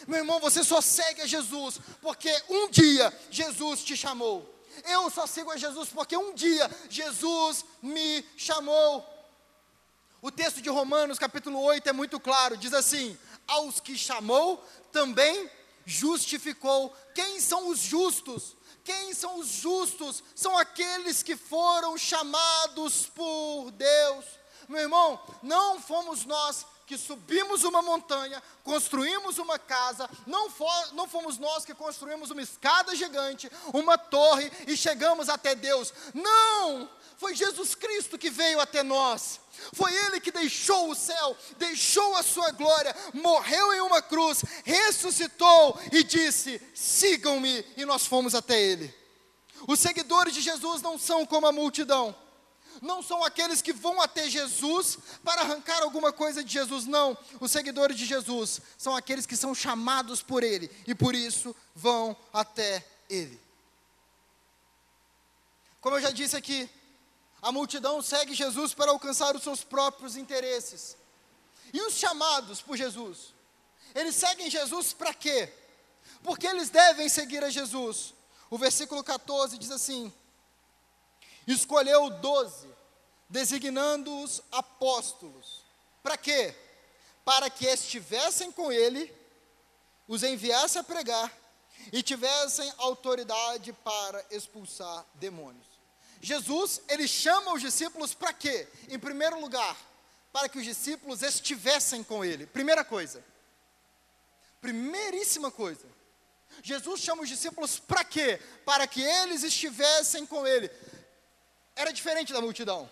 [0.05, 4.52] Meu irmão, você só segue a Jesus porque um dia Jesus te chamou.
[4.85, 9.07] Eu só sigo a Jesus porque um dia Jesus me chamou.
[10.21, 15.49] O texto de Romanos, capítulo 8, é muito claro: diz assim: Aos que chamou, também
[15.85, 16.95] justificou.
[17.13, 18.55] Quem são os justos?
[18.83, 20.23] Quem são os justos?
[20.35, 24.25] São aqueles que foram chamados por Deus.
[24.67, 31.07] Meu irmão, não fomos nós que subimos uma montanha, construímos uma casa, não, for, não
[31.07, 35.93] fomos nós que construímos uma escada gigante, uma torre e chegamos até Deus.
[36.13, 36.89] Não!
[37.17, 39.39] Foi Jesus Cristo que veio até nós.
[39.73, 45.79] Foi Ele que deixou o céu, deixou a sua glória, morreu em uma cruz, ressuscitou
[45.91, 48.93] e disse: sigam-me, e nós fomos até Ele.
[49.67, 52.13] Os seguidores de Jesus não são como a multidão
[52.83, 57.17] não são aqueles que vão até Jesus para arrancar alguma coisa de Jesus, não.
[57.39, 62.15] Os seguidores de Jesus são aqueles que são chamados por Ele e por isso vão
[62.33, 63.39] até Ele.
[65.79, 66.69] Como eu já disse aqui,
[67.41, 70.97] a multidão segue Jesus para alcançar os seus próprios interesses.
[71.73, 73.33] E os chamados por Jesus?
[73.95, 75.51] Eles seguem Jesus para quê?
[76.21, 78.13] Porque eles devem seguir a Jesus.
[78.49, 80.13] O versículo 14 diz assim:
[81.47, 82.73] Escolheu doze
[83.33, 85.63] designando-os apóstolos.
[86.03, 86.53] Para quê?
[87.25, 89.11] Para que estivessem com ele,
[90.07, 91.35] os enviasse a pregar
[91.91, 95.65] e tivessem autoridade para expulsar demônios.
[96.21, 98.67] Jesus, ele chama os discípulos para quê?
[98.87, 99.75] Em primeiro lugar,
[100.31, 102.45] para que os discípulos estivessem com ele.
[102.45, 103.23] Primeira coisa.
[104.61, 105.87] Primeiríssima coisa.
[106.61, 108.39] Jesus chama os discípulos para quê?
[108.63, 110.69] Para que eles estivessem com ele.
[111.75, 112.89] Era diferente da multidão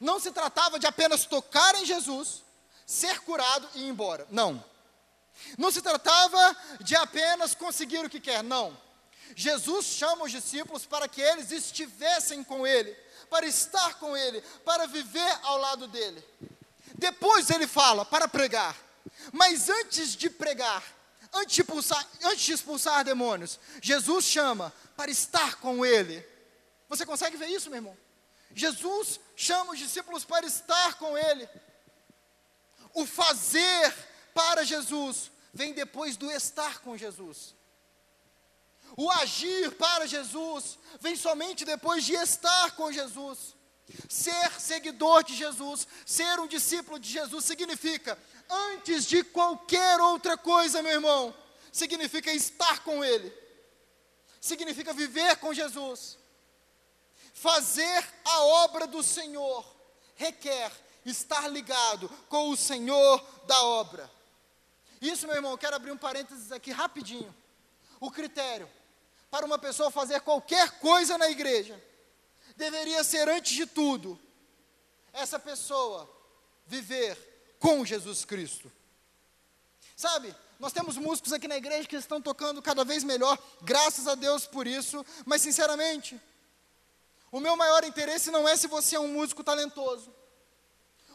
[0.00, 2.42] não se tratava de apenas tocar em Jesus,
[2.86, 4.26] ser curado e ir embora.
[4.30, 4.62] Não.
[5.58, 8.42] Não se tratava de apenas conseguir o que quer.
[8.42, 8.76] Não.
[9.34, 12.92] Jesus chama os discípulos para que eles estivessem com Ele,
[13.30, 16.22] para estar com Ele, para viver ao lado dele.
[16.94, 18.76] Depois ele fala para pregar.
[19.32, 20.84] Mas antes de pregar,
[21.32, 26.24] antes de, expulsar, antes de expulsar demônios, Jesus chama para estar com ele.
[26.92, 27.96] Você consegue ver isso, meu irmão?
[28.54, 31.48] Jesus chama os discípulos para estar com ele.
[32.92, 33.94] O fazer
[34.34, 37.54] para Jesus vem depois do estar com Jesus.
[38.94, 43.56] O agir para Jesus vem somente depois de estar com Jesus.
[44.06, 48.18] Ser seguidor de Jesus, ser um discípulo de Jesus, significa,
[48.50, 51.34] antes de qualquer outra coisa, meu irmão,
[51.72, 53.32] significa estar com Ele,
[54.38, 56.20] significa viver com Jesus.
[57.42, 59.66] Fazer a obra do Senhor
[60.14, 60.70] requer
[61.04, 64.08] estar ligado com o Senhor da obra.
[65.00, 67.34] Isso, meu irmão, quero abrir um parênteses aqui rapidinho.
[67.98, 68.70] O critério
[69.28, 71.82] para uma pessoa fazer qualquer coisa na igreja
[72.54, 74.16] deveria ser, antes de tudo,
[75.12, 76.08] essa pessoa
[76.64, 78.70] viver com Jesus Cristo.
[79.96, 84.14] Sabe, nós temos músicos aqui na igreja que estão tocando cada vez melhor, graças a
[84.14, 86.20] Deus por isso, mas sinceramente,
[87.32, 90.14] o meu maior interesse não é se você é um músico talentoso.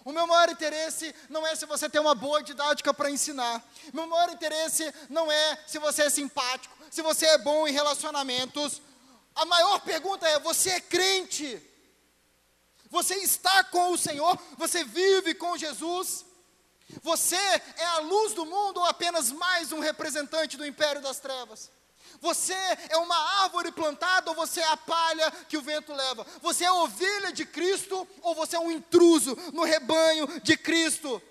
[0.04, 3.64] O meu maior interesse não é se você tem uma boa didática para ensinar.
[3.94, 8.82] Meu maior interesse não é se você é simpático, se você é bom em relacionamentos.
[9.36, 11.62] A maior pergunta é: você é crente?
[12.90, 14.40] Você está com o Senhor?
[14.58, 16.26] Você vive com Jesus?
[17.04, 21.70] Você é a luz do mundo ou apenas mais um representante do império das trevas?
[22.22, 22.54] Você
[22.90, 26.26] é uma árvore plantada ou você é a palha que o vento leva?
[26.42, 31.22] Você é ovelha de Cristo ou você é um intruso no rebanho de Cristo?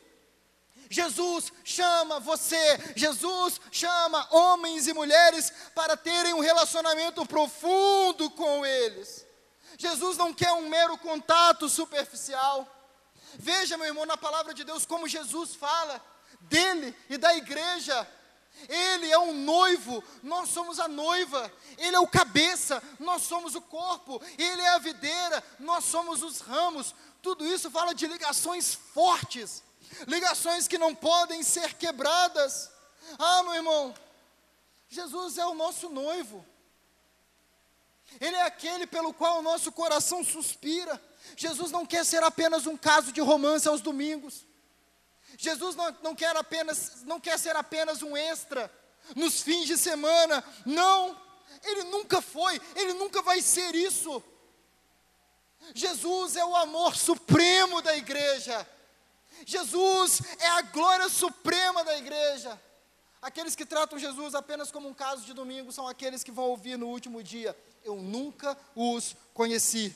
[0.88, 9.26] Jesus chama você, Jesus chama homens e mulheres para terem um relacionamento profundo com eles.
[9.76, 12.66] Jesus não quer um mero contato superficial.
[13.34, 16.02] Veja, meu irmão, na palavra de Deus, como Jesus fala
[16.40, 18.08] dele e da igreja.
[18.68, 21.52] Ele é um noivo, nós somos a noiva.
[21.76, 24.20] Ele é o cabeça, nós somos o corpo.
[24.38, 26.94] Ele é a videira, nós somos os ramos.
[27.22, 29.62] Tudo isso fala de ligações fortes,
[30.06, 32.70] ligações que não podem ser quebradas.
[33.18, 33.94] Ah, meu irmão,
[34.88, 36.44] Jesus é o nosso noivo.
[38.20, 41.00] Ele é aquele pelo qual o nosso coração suspira.
[41.36, 44.45] Jesus não quer ser apenas um caso de romance aos domingos.
[45.36, 48.70] Jesus não, não, quer apenas, não quer ser apenas um extra
[49.14, 50.42] nos fins de semana.
[50.64, 51.20] Não,
[51.64, 54.22] ele nunca foi, ele nunca vai ser isso.
[55.74, 58.66] Jesus é o amor supremo da igreja.
[59.44, 62.60] Jesus é a glória suprema da igreja.
[63.20, 66.78] Aqueles que tratam Jesus apenas como um caso de domingo são aqueles que vão ouvir
[66.78, 69.94] no último dia: Eu nunca os conheci.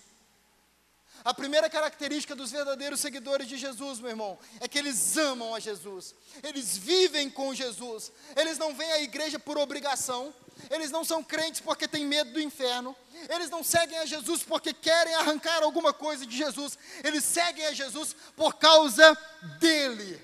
[1.24, 5.61] A primeira característica dos verdadeiros seguidores de Jesus, meu irmão, é que eles amam a
[5.61, 10.35] Jesus, eles vivem com Jesus, eles não vêm à igreja por obrigação,
[10.70, 12.96] eles não são crentes porque têm medo do inferno,
[13.28, 17.72] eles não seguem a Jesus porque querem arrancar alguma coisa de Jesus, eles seguem a
[17.72, 19.16] Jesus por causa
[19.59, 20.20] dele,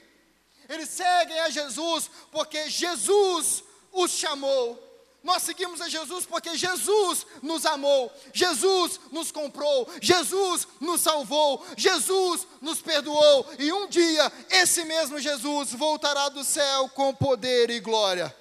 [0.69, 4.86] eles seguem a Jesus porque Jesus os chamou,
[5.27, 12.47] nós seguimos a Jesus porque Jesus nos amou, Jesus nos comprou, Jesus nos salvou, Jesus
[12.61, 18.35] nos perdoou, e um dia esse mesmo Jesus voltará do céu com poder e glória.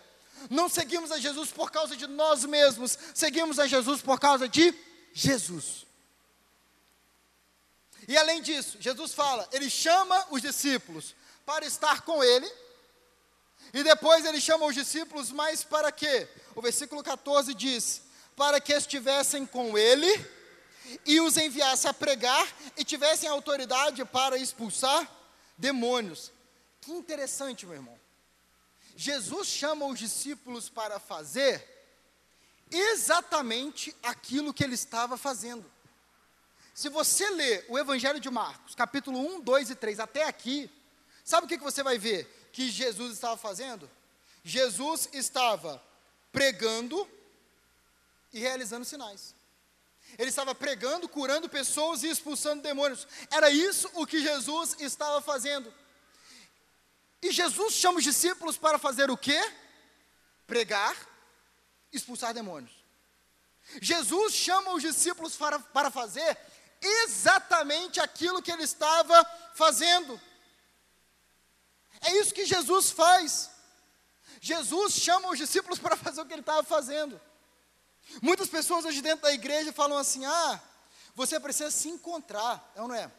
[0.48, 4.72] Não seguimos a Jesus por causa de nós mesmos, seguimos a Jesus por causa de
[5.12, 5.88] Jesus.
[8.08, 11.16] E além disso, Jesus fala, ele chama os discípulos
[11.48, 12.48] para estar com ele
[13.76, 16.30] e depois ele chama os discípulos, mas para quê?
[16.56, 20.08] O versículo 14 diz: Para que estivessem com ele
[21.06, 25.06] e os enviasse a pregar e tivessem autoridade para expulsar
[25.58, 26.32] demônios.
[26.80, 28.00] Que interessante, meu irmão.
[28.96, 31.62] Jesus chama os discípulos para fazer
[32.72, 35.70] exatamente aquilo que ele estava fazendo.
[36.74, 40.72] Se você ler o Evangelho de Marcos, capítulo 1, 2 e 3 até aqui,
[41.26, 42.45] sabe o que, que você vai ver?
[42.56, 43.92] Que Jesus estava fazendo?
[44.42, 45.84] Jesus estava
[46.32, 47.06] pregando
[48.32, 49.36] e realizando sinais.
[50.18, 53.06] Ele estava pregando, curando pessoas e expulsando demônios.
[53.30, 55.74] Era isso o que Jesus estava fazendo.
[57.22, 59.42] E Jesus chama os discípulos para fazer o quê?
[60.48, 60.96] Pregar,
[61.92, 62.72] expulsar demônios.
[63.82, 66.38] Jesus chama os discípulos para, para fazer
[66.80, 69.26] exatamente aquilo que ele estava
[69.56, 70.22] fazendo.
[72.06, 73.50] É isso que Jesus faz.
[74.40, 77.20] Jesus chama os discípulos para fazer o que ele estava fazendo.
[78.22, 80.62] Muitas pessoas hoje dentro da igreja falam assim: ah,
[81.16, 83.12] você precisa se encontrar, é ou não é?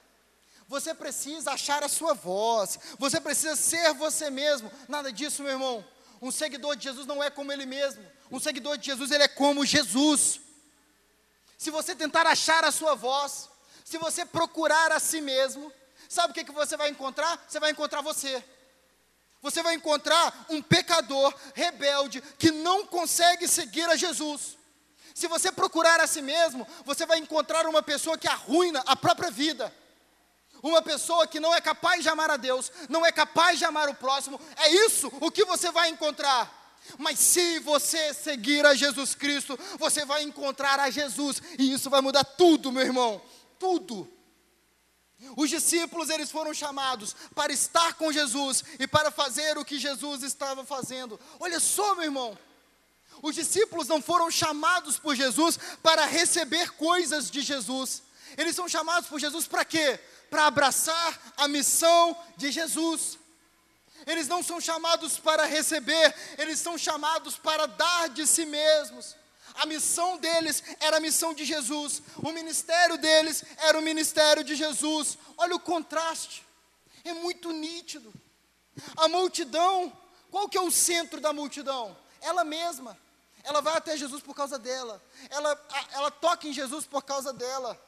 [0.68, 2.78] Você precisa achar a sua voz.
[2.99, 4.70] Você precisa ser você mesmo.
[4.89, 5.84] Nada disso, meu irmão.
[6.20, 8.05] Um seguidor de Jesus não é como ele mesmo.
[8.30, 10.41] Um seguidor de Jesus, ele é como Jesus.
[11.57, 13.49] Se você tentar achar a sua voz,
[13.84, 15.72] se você procurar a si mesmo,
[16.09, 17.45] sabe o que, que você vai encontrar?
[17.49, 18.45] Você vai encontrar você.
[19.43, 24.57] Você vai encontrar um pecador rebelde que não consegue seguir a Jesus.
[25.14, 29.30] Se você procurar a si mesmo, você vai encontrar uma pessoa que arruina a própria
[29.30, 29.72] vida.
[30.62, 33.89] Uma pessoa que não é capaz de amar a Deus, não é capaz de amar
[33.89, 36.53] o próximo, é isso o que você vai encontrar.
[36.99, 42.01] Mas se você seguir a Jesus Cristo, você vai encontrar a Jesus, e isso vai
[42.01, 43.20] mudar tudo, meu irmão,
[43.59, 44.16] tudo.
[45.37, 50.23] Os discípulos, eles foram chamados para estar com Jesus e para fazer o que Jesus
[50.23, 51.19] estava fazendo.
[51.41, 52.39] Olha só, meu irmão,
[53.23, 58.03] os discípulos não foram chamados por Jesus para receber coisas de Jesus.
[58.37, 59.99] Eles são chamados por Jesus para quê?
[60.29, 63.19] Para abraçar a missão de Jesus.
[64.07, 69.17] Eles não são chamados para receber, eles são chamados para dar de si mesmos.
[69.57, 74.55] A missão deles era a missão de Jesus, o ministério deles era o ministério de
[74.55, 75.19] Jesus.
[75.37, 76.47] Olha o contraste,
[77.05, 78.13] é muito nítido.
[78.97, 79.93] A multidão,
[80.31, 81.97] qual que é o centro da multidão?
[82.21, 82.99] Ela mesma.
[83.43, 85.03] Ela vai até Jesus por causa dela.
[85.31, 87.81] Ela, ela toca em Jesus por causa dela.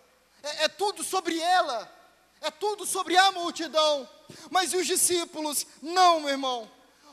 [0.43, 1.93] É, é tudo sobre ela.
[2.41, 4.09] É tudo sobre a multidão.
[4.51, 5.67] Mas e os discípulos?
[5.83, 6.71] Não, meu irmão.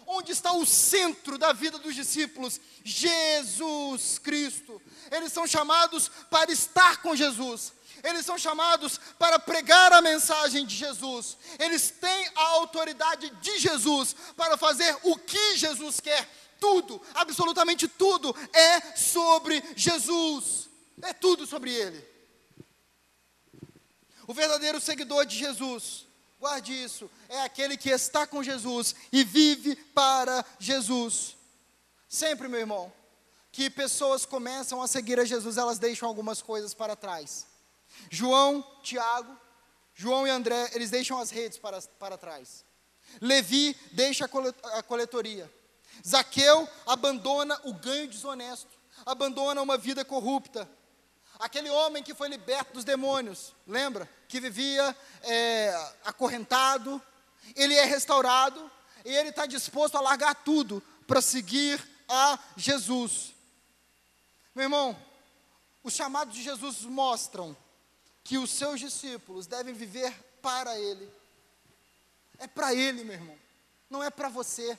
[0.07, 2.59] Onde está o centro da vida dos discípulos?
[2.83, 4.81] Jesus Cristo.
[5.11, 7.73] Eles são chamados para estar com Jesus.
[8.03, 11.37] Eles são chamados para pregar a mensagem de Jesus.
[11.57, 16.29] Eles têm a autoridade de Jesus para fazer o que Jesus quer.
[16.59, 20.69] Tudo, absolutamente tudo é sobre Jesus.
[21.01, 22.15] É tudo sobre Ele.
[24.27, 26.04] O verdadeiro seguidor de Jesus,
[26.45, 31.35] guarde isso, é aquele que está com Jesus e vive para Jesus.
[32.07, 32.93] Sempre, meu irmão,
[33.51, 37.47] que pessoas começam a seguir a Jesus, elas deixam algumas coisas para trás.
[38.11, 39.35] João, Tiago,
[39.95, 42.63] João e André, eles deixam as redes para, para trás.
[43.19, 45.51] Levi deixa a coletoria.
[46.07, 48.69] Zaqueu abandona o ganho desonesto,
[49.03, 50.69] abandona uma vida corrupta.
[51.39, 54.09] Aquele homem que foi liberto dos demônios, lembra?
[54.27, 57.01] Que vivia é, acorrentado,
[57.55, 58.71] ele é restaurado
[59.03, 63.33] e ele está disposto a largar tudo para seguir a Jesus.
[64.53, 64.97] Meu irmão,
[65.83, 67.55] os chamados de Jesus mostram
[68.23, 70.11] que os seus discípulos devem viver
[70.41, 71.07] para Ele.
[72.39, 73.37] É para Ele, meu irmão,
[73.89, 74.77] não é para você.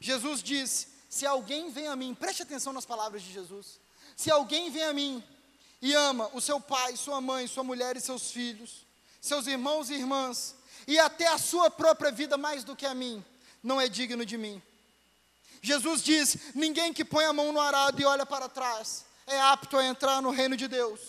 [0.00, 3.78] Jesus disse: Se alguém vem a mim, preste atenção nas palavras de Jesus.
[4.16, 5.22] Se alguém vem a mim
[5.84, 8.86] e ama o seu pai, sua mãe, sua mulher e seus filhos,
[9.20, 10.56] seus irmãos e irmãs,
[10.88, 13.22] e até a sua própria vida mais do que a mim,
[13.62, 14.62] não é digno de mim.
[15.60, 19.76] Jesus diz: ninguém que põe a mão no arado e olha para trás é apto
[19.76, 21.00] a entrar no reino de Deus.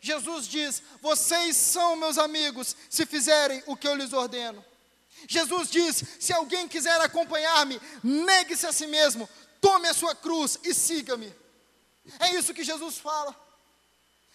[0.00, 4.64] Jesus diz: vocês são meus amigos se fizerem o que eu lhes ordeno.
[5.26, 9.28] Jesus diz: se alguém quiser acompanhar-me, negue-se a si mesmo,
[9.60, 11.34] tome a sua cruz e siga-me.
[12.20, 13.49] É isso que Jesus fala.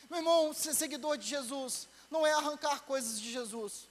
[0.10, 3.88] Meu irmão, ser seguidor de Jesus não é arrancar coisas de Jesus.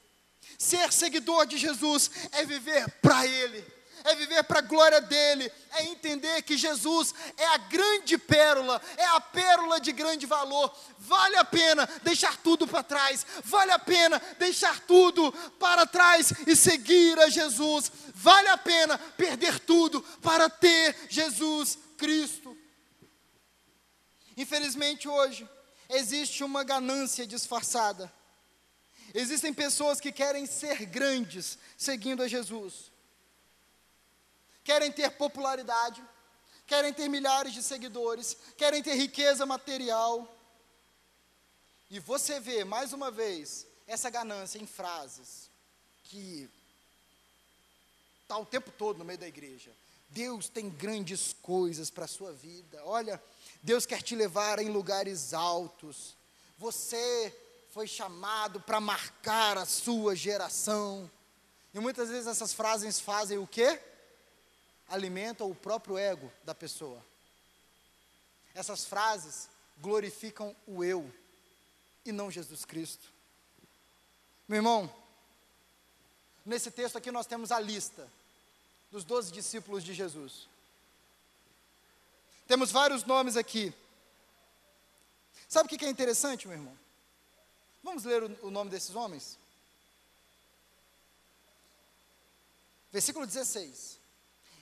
[0.58, 3.64] Ser seguidor de Jesus é viver para Ele,
[4.04, 9.06] é viver para a glória dEle, é entender que Jesus é a grande pérola, é
[9.06, 10.74] a pérola de grande valor.
[10.98, 16.54] Vale a pena deixar tudo para trás, vale a pena deixar tudo para trás e
[16.54, 22.56] seguir a Jesus, vale a pena perder tudo para ter Jesus Cristo.
[24.36, 25.48] Infelizmente hoje,
[25.88, 28.12] existe uma ganância disfarçada.
[29.12, 32.90] Existem pessoas que querem ser grandes seguindo a Jesus.
[34.64, 36.02] Querem ter popularidade,
[36.66, 40.28] querem ter milhares de seguidores, querem ter riqueza material.
[41.90, 45.50] E você vê, mais uma vez, essa ganância em frases
[46.04, 46.48] que
[48.22, 49.70] está o tempo todo no meio da igreja.
[50.08, 52.80] Deus tem grandes coisas para a sua vida.
[52.84, 53.22] Olha,
[53.64, 56.14] Deus quer te levar em lugares altos.
[56.58, 57.34] Você
[57.70, 61.10] foi chamado para marcar a sua geração.
[61.72, 63.80] E muitas vezes essas frases fazem o quê?
[64.86, 67.02] Alimentam o próprio ego da pessoa.
[68.54, 69.48] Essas frases
[69.78, 71.10] glorificam o eu
[72.04, 73.10] e não Jesus Cristo.
[74.46, 74.94] Meu irmão,
[76.44, 78.06] nesse texto aqui nós temos a lista
[78.92, 80.52] dos doze discípulos de Jesus.
[82.46, 83.72] Temos vários nomes aqui.
[85.48, 86.76] Sabe o que é interessante, meu irmão?
[87.82, 89.38] Vamos ler o nome desses homens?
[92.90, 93.98] Versículo 16.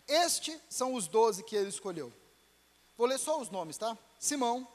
[0.08, 2.12] Estes são os doze que ele escolheu.
[2.96, 3.96] Vou ler só os nomes, tá?
[4.18, 4.66] Simão,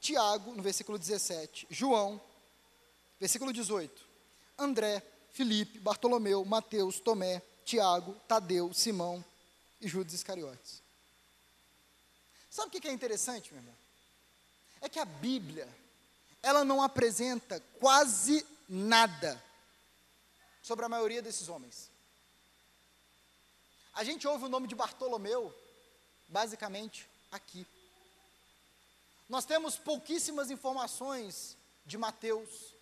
[0.00, 2.20] Tiago, no versículo 17, João,
[3.18, 4.02] versículo 18,
[4.58, 9.24] André, Filipe, Bartolomeu, Mateus, Tomé, Tiago, Tadeu, Simão
[9.80, 10.82] e Judas Iscariotes.
[12.50, 13.76] Sabe o que é interessante, meu irmão?
[14.80, 15.68] É que a Bíblia,
[16.42, 19.40] ela não apresenta quase nada
[20.62, 21.88] sobre a maioria desses homens.
[23.94, 25.54] A gente ouve o nome de Bartolomeu,
[26.28, 27.66] basicamente, aqui.
[29.28, 32.74] Nós temos pouquíssimas informações de Mateus.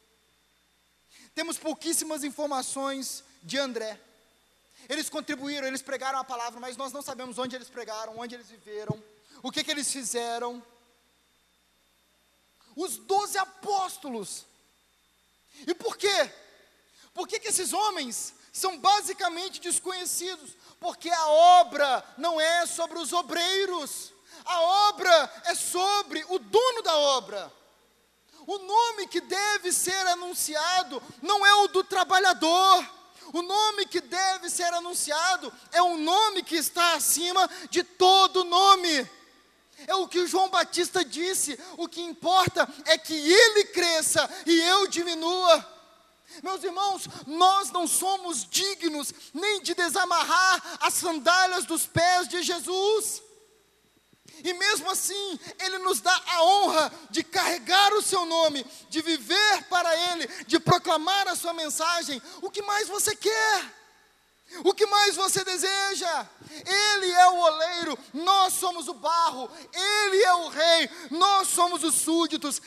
[1.35, 4.01] Temos pouquíssimas informações de André.
[4.89, 8.49] Eles contribuíram, eles pregaram a palavra, mas nós não sabemos onde eles pregaram, onde eles
[8.49, 9.03] viveram,
[9.43, 10.62] o que, que eles fizeram.
[12.76, 14.45] Os doze apóstolos.
[15.66, 16.32] E por quê?
[17.12, 20.57] Por que, que esses homens são basicamente desconhecidos?
[20.78, 21.26] Porque a
[21.61, 24.12] obra não é sobre os obreiros,
[24.45, 27.53] a obra é sobre o dono da obra.
[28.47, 32.89] O nome que deve ser anunciado não é o do trabalhador,
[33.32, 39.18] o nome que deve ser anunciado é um nome que está acima de todo nome.
[39.87, 44.87] É o que João Batista disse: o que importa é que ele cresça e eu
[44.89, 45.79] diminua.
[46.43, 53.22] Meus irmãos, nós não somos dignos nem de desamarrar as sandálias dos pés de Jesus.
[54.45, 59.64] E mesmo assim, Ele nos dá a honra de carregar o Seu nome, de viver
[59.64, 62.22] para Ele, de proclamar a Sua mensagem.
[62.41, 63.78] O que mais você quer?
[64.65, 66.27] O que mais você deseja?
[66.67, 71.95] Ele é o oleiro, nós somos o barro, Ele é o rei, nós somos os
[71.95, 72.61] súditos,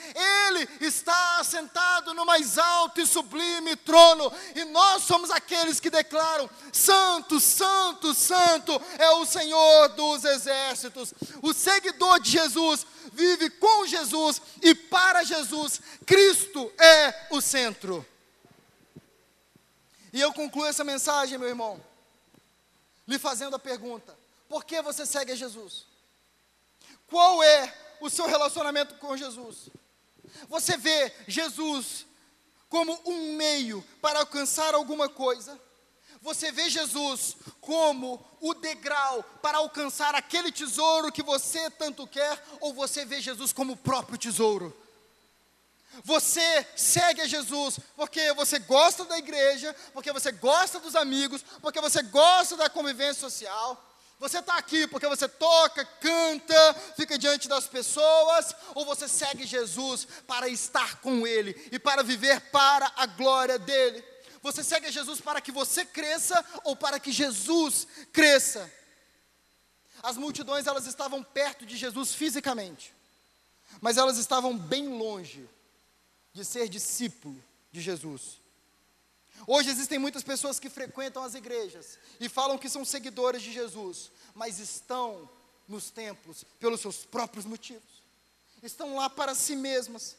[0.48, 6.50] Ele está assentado no mais alto e sublime trono, e nós somos aqueles que declaram:
[6.72, 11.14] Santo, Santo, Santo é o Senhor dos exércitos.
[11.42, 18.06] O seguidor de Jesus vive com Jesus e para Jesus, Cristo é o centro.
[20.14, 21.82] E eu concluo essa mensagem, meu irmão,
[23.07, 24.18] lhe fazendo a pergunta:
[24.49, 25.86] por que você segue a Jesus?
[27.07, 29.70] Qual é o seu relacionamento com Jesus?
[30.47, 32.05] Você vê Jesus
[32.70, 35.59] como um meio para alcançar alguma coisa?
[36.22, 42.41] Você vê Jesus como o degrau para alcançar aquele tesouro que você tanto quer?
[42.59, 44.76] Ou você vê Jesus como o próprio tesouro?
[46.04, 51.82] Você segue a Jesus porque você gosta da igreja, porque você gosta dos amigos, porque
[51.82, 53.89] você gosta da convivência social.
[54.18, 60.08] Você está aqui porque você toca, canta, fica diante das pessoas, ou você segue Jesus
[60.28, 64.04] para estar com Ele e para viver para a glória dEle?
[64.42, 68.72] Você segue Jesus para que você cresça ou para que Jesus cresça?
[70.02, 72.94] As multidões elas estavam perto de Jesus fisicamente,
[73.82, 75.48] mas elas estavam bem longe
[76.34, 78.40] de ser discípulo de Jesus.
[79.48, 84.12] Hoje existem muitas pessoas que frequentam as igrejas e falam que são seguidores de Jesus,
[84.36, 85.30] mas estão
[85.68, 87.90] nos templos pelos seus próprios motivos.
[88.62, 90.16] Estão lá para si mesmas.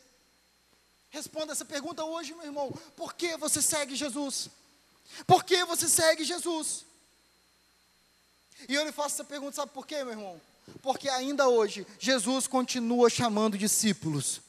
[1.10, 2.72] Responda essa pergunta hoje, meu irmão.
[2.96, 4.48] Por que você segue Jesus?
[5.26, 6.84] Por que você segue Jesus?
[8.68, 10.40] E eu lhe faço essa pergunta, sabe por quê, meu irmão?
[10.80, 14.40] Porque ainda hoje Jesus continua chamando discípulos.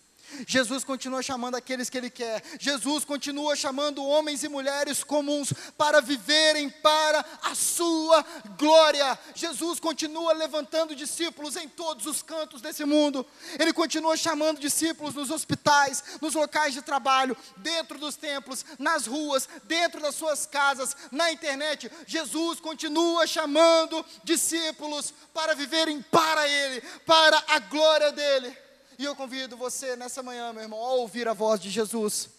[0.48, 2.44] Jesus continua chamando aqueles que Ele quer.
[2.60, 8.24] Jesus continua chamando homens e mulheres comuns para viverem para a Sua
[8.58, 9.18] glória.
[9.36, 13.26] Jesus continua levantando discípulos em todos os cantos desse mundo.
[13.60, 19.48] Ele continua chamando discípulos nos hospitais, nos locais de trabalho, dentro dos templos, nas ruas,
[19.66, 21.92] dentro das suas casas, na internet.
[22.08, 28.63] Jesus continua chamando discípulos para viverem para Ele, para a glória dEle.
[28.98, 32.30] E eu convido você nessa manhã, meu irmão, a ouvir a voz de Jesus.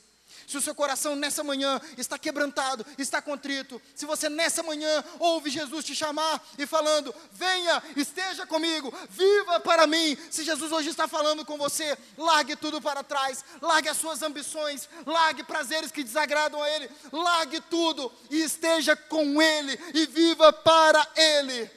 [0.47, 5.49] Se o seu coração nessa manhã está quebrantado, está contrito, se você nessa manhã ouve
[5.49, 10.17] Jesus te chamar e falando: venha, esteja comigo, viva para mim.
[10.31, 14.89] Se Jesus hoje está falando com você, largue tudo para trás, largue as suas ambições,
[15.07, 21.07] largue prazeres que desagradam a Ele, largue tudo e esteja com Ele e viva para
[21.17, 21.71] Ele.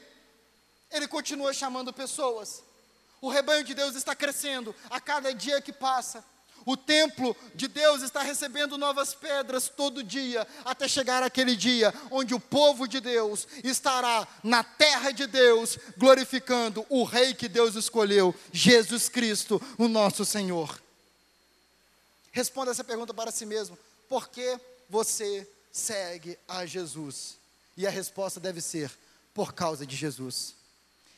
[0.92, 2.67] Ele continua chamando pessoas
[3.28, 6.24] o rebanho de Deus está crescendo a cada dia que passa.
[6.66, 12.34] O templo de Deus está recebendo novas pedras todo dia, até chegar aquele dia onde
[12.34, 18.34] o povo de Deus estará na terra de Deus, glorificando o Rei que Deus escolheu,
[18.52, 20.82] Jesus Cristo, o nosso Senhor.
[22.32, 24.60] Responda essa pergunta para si mesmo: por que
[24.90, 27.38] você segue a Jesus?
[27.76, 28.92] E a resposta deve ser:
[29.34, 30.54] por causa de Jesus.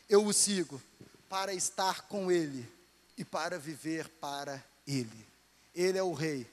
[0.07, 0.81] Eu o sigo
[1.29, 2.67] para estar com Ele
[3.17, 5.27] e para viver para Ele.
[5.73, 6.45] Ele é o Rei,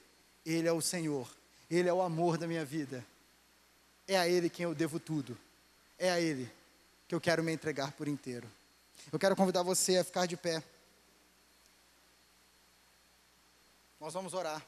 [0.45, 1.27] Ele é o Senhor,
[1.69, 3.03] Ele é o amor da minha vida.
[4.07, 5.37] É a Ele quem eu devo tudo.
[5.97, 6.49] É a Ele
[7.07, 8.47] que eu quero me entregar por inteiro.
[9.11, 10.63] Eu quero convidar você a ficar de pé.
[13.99, 14.63] Nós vamos orar.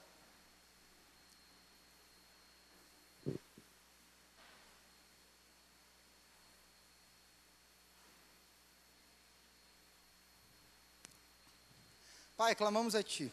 [12.40, 13.30] Pai, clamamos a Ti.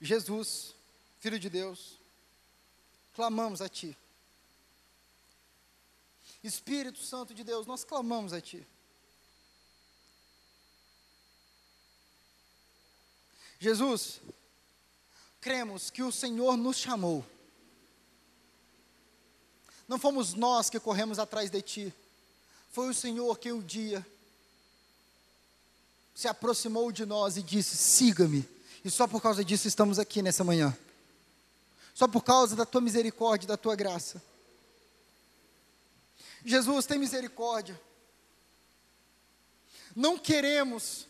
[0.00, 0.74] Jesus,
[1.20, 1.96] Filho de Deus,
[3.14, 3.96] clamamos a Ti.
[6.42, 8.66] Espírito Santo de Deus, nós clamamos a Ti.
[13.60, 14.20] Jesus,
[15.40, 17.24] cremos que o Senhor nos chamou.
[19.86, 21.94] Não fomos nós que corremos atrás de Ti,
[22.72, 24.04] foi o Senhor que um dia
[26.18, 28.44] se aproximou de nós e disse: siga-me.
[28.84, 30.76] E só por causa disso estamos aqui nessa manhã.
[31.94, 34.20] Só por causa da tua misericórdia, da tua graça.
[36.44, 37.80] Jesus, tem misericórdia.
[39.94, 41.06] Não queremos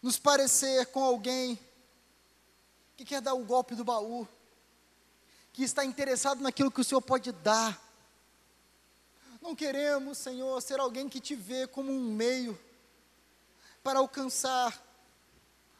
[0.00, 1.58] nos parecer com alguém
[2.96, 4.28] que quer dar o golpe do baú,
[5.52, 7.82] que está interessado naquilo que o Senhor pode dar.
[9.42, 12.67] Não queremos, Senhor, ser alguém que te vê como um meio
[13.88, 14.74] para alcançar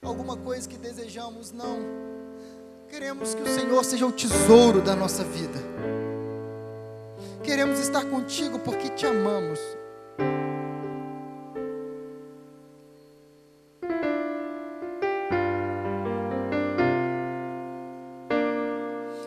[0.00, 1.78] alguma coisa que desejamos, não.
[2.88, 5.58] Queremos que o Senhor seja o tesouro da nossa vida.
[7.44, 9.60] Queremos estar contigo porque te amamos.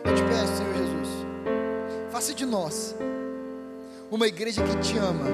[0.04, 1.08] Eu te peço, Senhor Jesus,
[2.10, 2.96] faça de nós
[4.10, 5.26] uma igreja que te ama,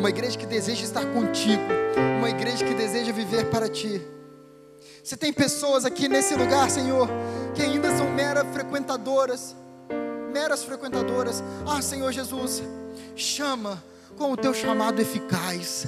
[0.00, 1.62] uma igreja que deseja estar contigo,
[2.18, 4.00] uma igreja que deseja viver para ti.
[5.04, 7.06] Se tem pessoas aqui nesse lugar, Senhor,
[7.54, 9.54] que ainda são meras frequentadoras,
[10.32, 11.42] meras frequentadoras.
[11.66, 12.62] Ah, Senhor Jesus,
[13.14, 13.82] chama
[14.16, 15.86] com o teu chamado eficaz,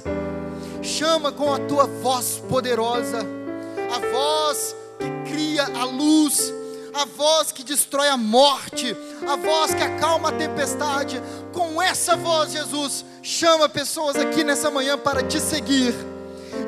[0.83, 6.53] chama com a tua voz poderosa, a voz que cria a luz,
[6.93, 8.95] a voz que destrói a morte,
[9.27, 11.19] a voz que acalma a tempestade.
[11.51, 15.95] Com essa voz, Jesus, chama pessoas aqui nessa manhã para te seguir.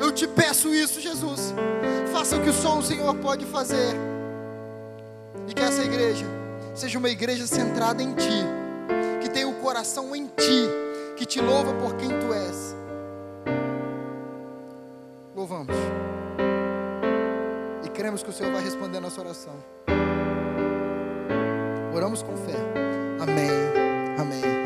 [0.00, 1.54] Eu te peço isso, Jesus.
[2.10, 3.94] Faça o que só o Senhor pode fazer.
[5.46, 6.24] E que essa igreja
[6.74, 8.44] seja uma igreja centrada em Ti,
[9.22, 10.68] que tenha o coração em Ti,
[11.16, 12.74] que te louva por quem Tu és.
[15.36, 15.76] Louvamos.
[17.84, 19.54] E cremos que o Senhor vai responder a nossa oração.
[21.94, 22.56] Oramos com fé.
[23.20, 23.50] Amém,
[24.18, 24.65] amém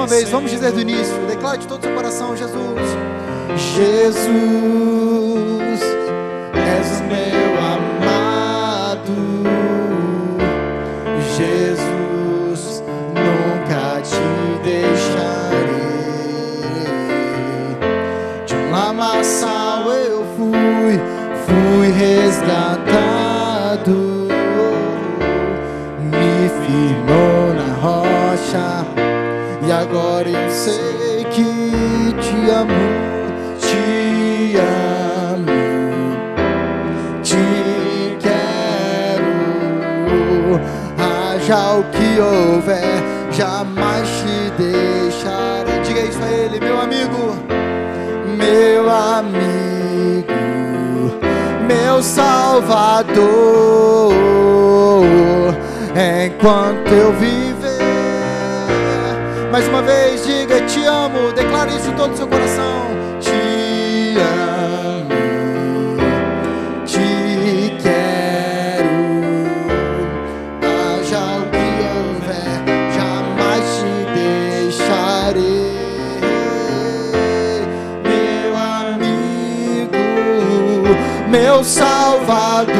[0.00, 1.14] uma vez, vamos dizer do início.
[1.26, 2.80] Declare de todo o seu coração, Jesus.
[3.54, 4.30] Jesus,
[6.54, 9.12] és meu amado.
[11.36, 12.82] Jesus,
[13.12, 14.16] nunca te
[14.64, 15.60] deixarei.
[18.46, 20.98] De um lamaçal eu fui,
[21.44, 22.70] fui resgatado.
[26.00, 27.39] Me firmou
[30.64, 32.84] sei que te amo,
[33.58, 34.56] te
[35.32, 35.60] amo,
[37.22, 37.44] te
[38.20, 39.30] quero.
[40.98, 45.80] Haja o que houver, jamais te deixarei.
[45.82, 47.38] Diga isso a ele, meu amigo,
[48.36, 50.34] meu amigo,
[51.66, 53.14] meu Salvador,
[56.26, 57.50] enquanto eu viver.
[59.50, 59.99] Mais uma vez,
[62.00, 62.86] todo o seu coração.
[63.20, 65.20] Te amo,
[66.86, 68.96] te quero.
[70.62, 72.58] Haja o que houver,
[72.96, 73.92] jamais te
[74.64, 75.68] deixarei.
[78.02, 80.00] Meu amigo,
[81.28, 82.70] meu Salvador,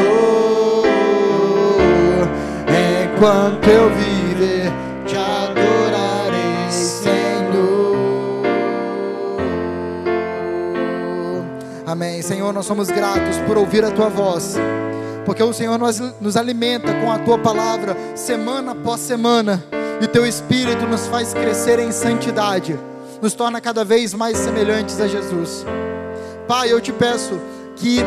[3.05, 4.10] enquanto eu viver,
[12.31, 14.55] Senhor, nós somos gratos por ouvir a tua voz.
[15.25, 19.61] Porque o Senhor nos, nos alimenta com a tua palavra semana após semana,
[20.01, 22.79] e teu espírito nos faz crescer em santidade,
[23.21, 25.65] nos torna cada vez mais semelhantes a Jesus.
[26.47, 27.37] Pai, eu te peço
[27.75, 27.99] que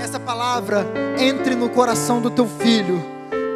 [0.00, 0.84] essa palavra
[1.20, 3.00] entre no coração do teu filho,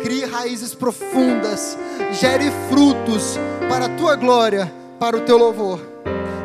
[0.04, 1.76] crie raízes profundas,
[2.12, 5.80] gere frutos para a tua glória, para o teu louvor.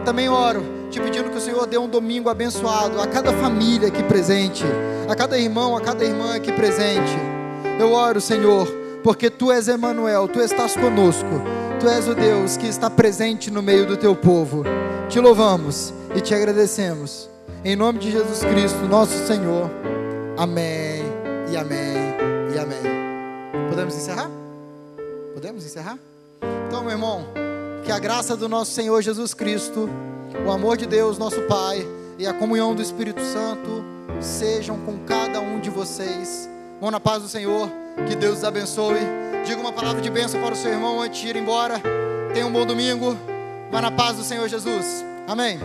[0.04, 4.02] Também oro, te pedindo que o Senhor dê um domingo abençoado a cada família aqui
[4.04, 4.64] presente,
[5.08, 7.16] a cada irmão, a cada irmã aqui presente.
[7.80, 8.68] Eu oro, Senhor,
[9.04, 11.30] porque tu és Emanuel, tu estás conosco.
[11.80, 14.64] Tu és o Deus que está presente no meio do teu povo.
[15.08, 17.30] Te louvamos e te agradecemos.
[17.64, 19.70] Em nome de Jesus Cristo, nosso Senhor.
[20.38, 21.04] Amém.
[21.52, 21.98] E amém.
[22.54, 23.70] E amém.
[23.70, 24.30] Podemos encerrar?
[25.34, 25.98] Podemos encerrar?
[26.68, 27.26] Então, meu irmão,
[27.86, 29.90] que a graça do nosso Senhor Jesus Cristo,
[30.46, 31.86] o amor de Deus, nosso Pai,
[32.18, 33.84] e a comunhão do Espírito Santo
[34.20, 36.50] sejam com cada um de vocês.
[36.80, 37.70] Vão na paz do Senhor,
[38.08, 39.00] que Deus os abençoe.
[39.46, 41.82] Diga uma palavra de bênção para o seu irmão antes de ir embora.
[42.34, 43.18] Tenha um bom domingo.
[43.72, 45.04] Vá na paz do Senhor Jesus.
[45.28, 45.60] Amém.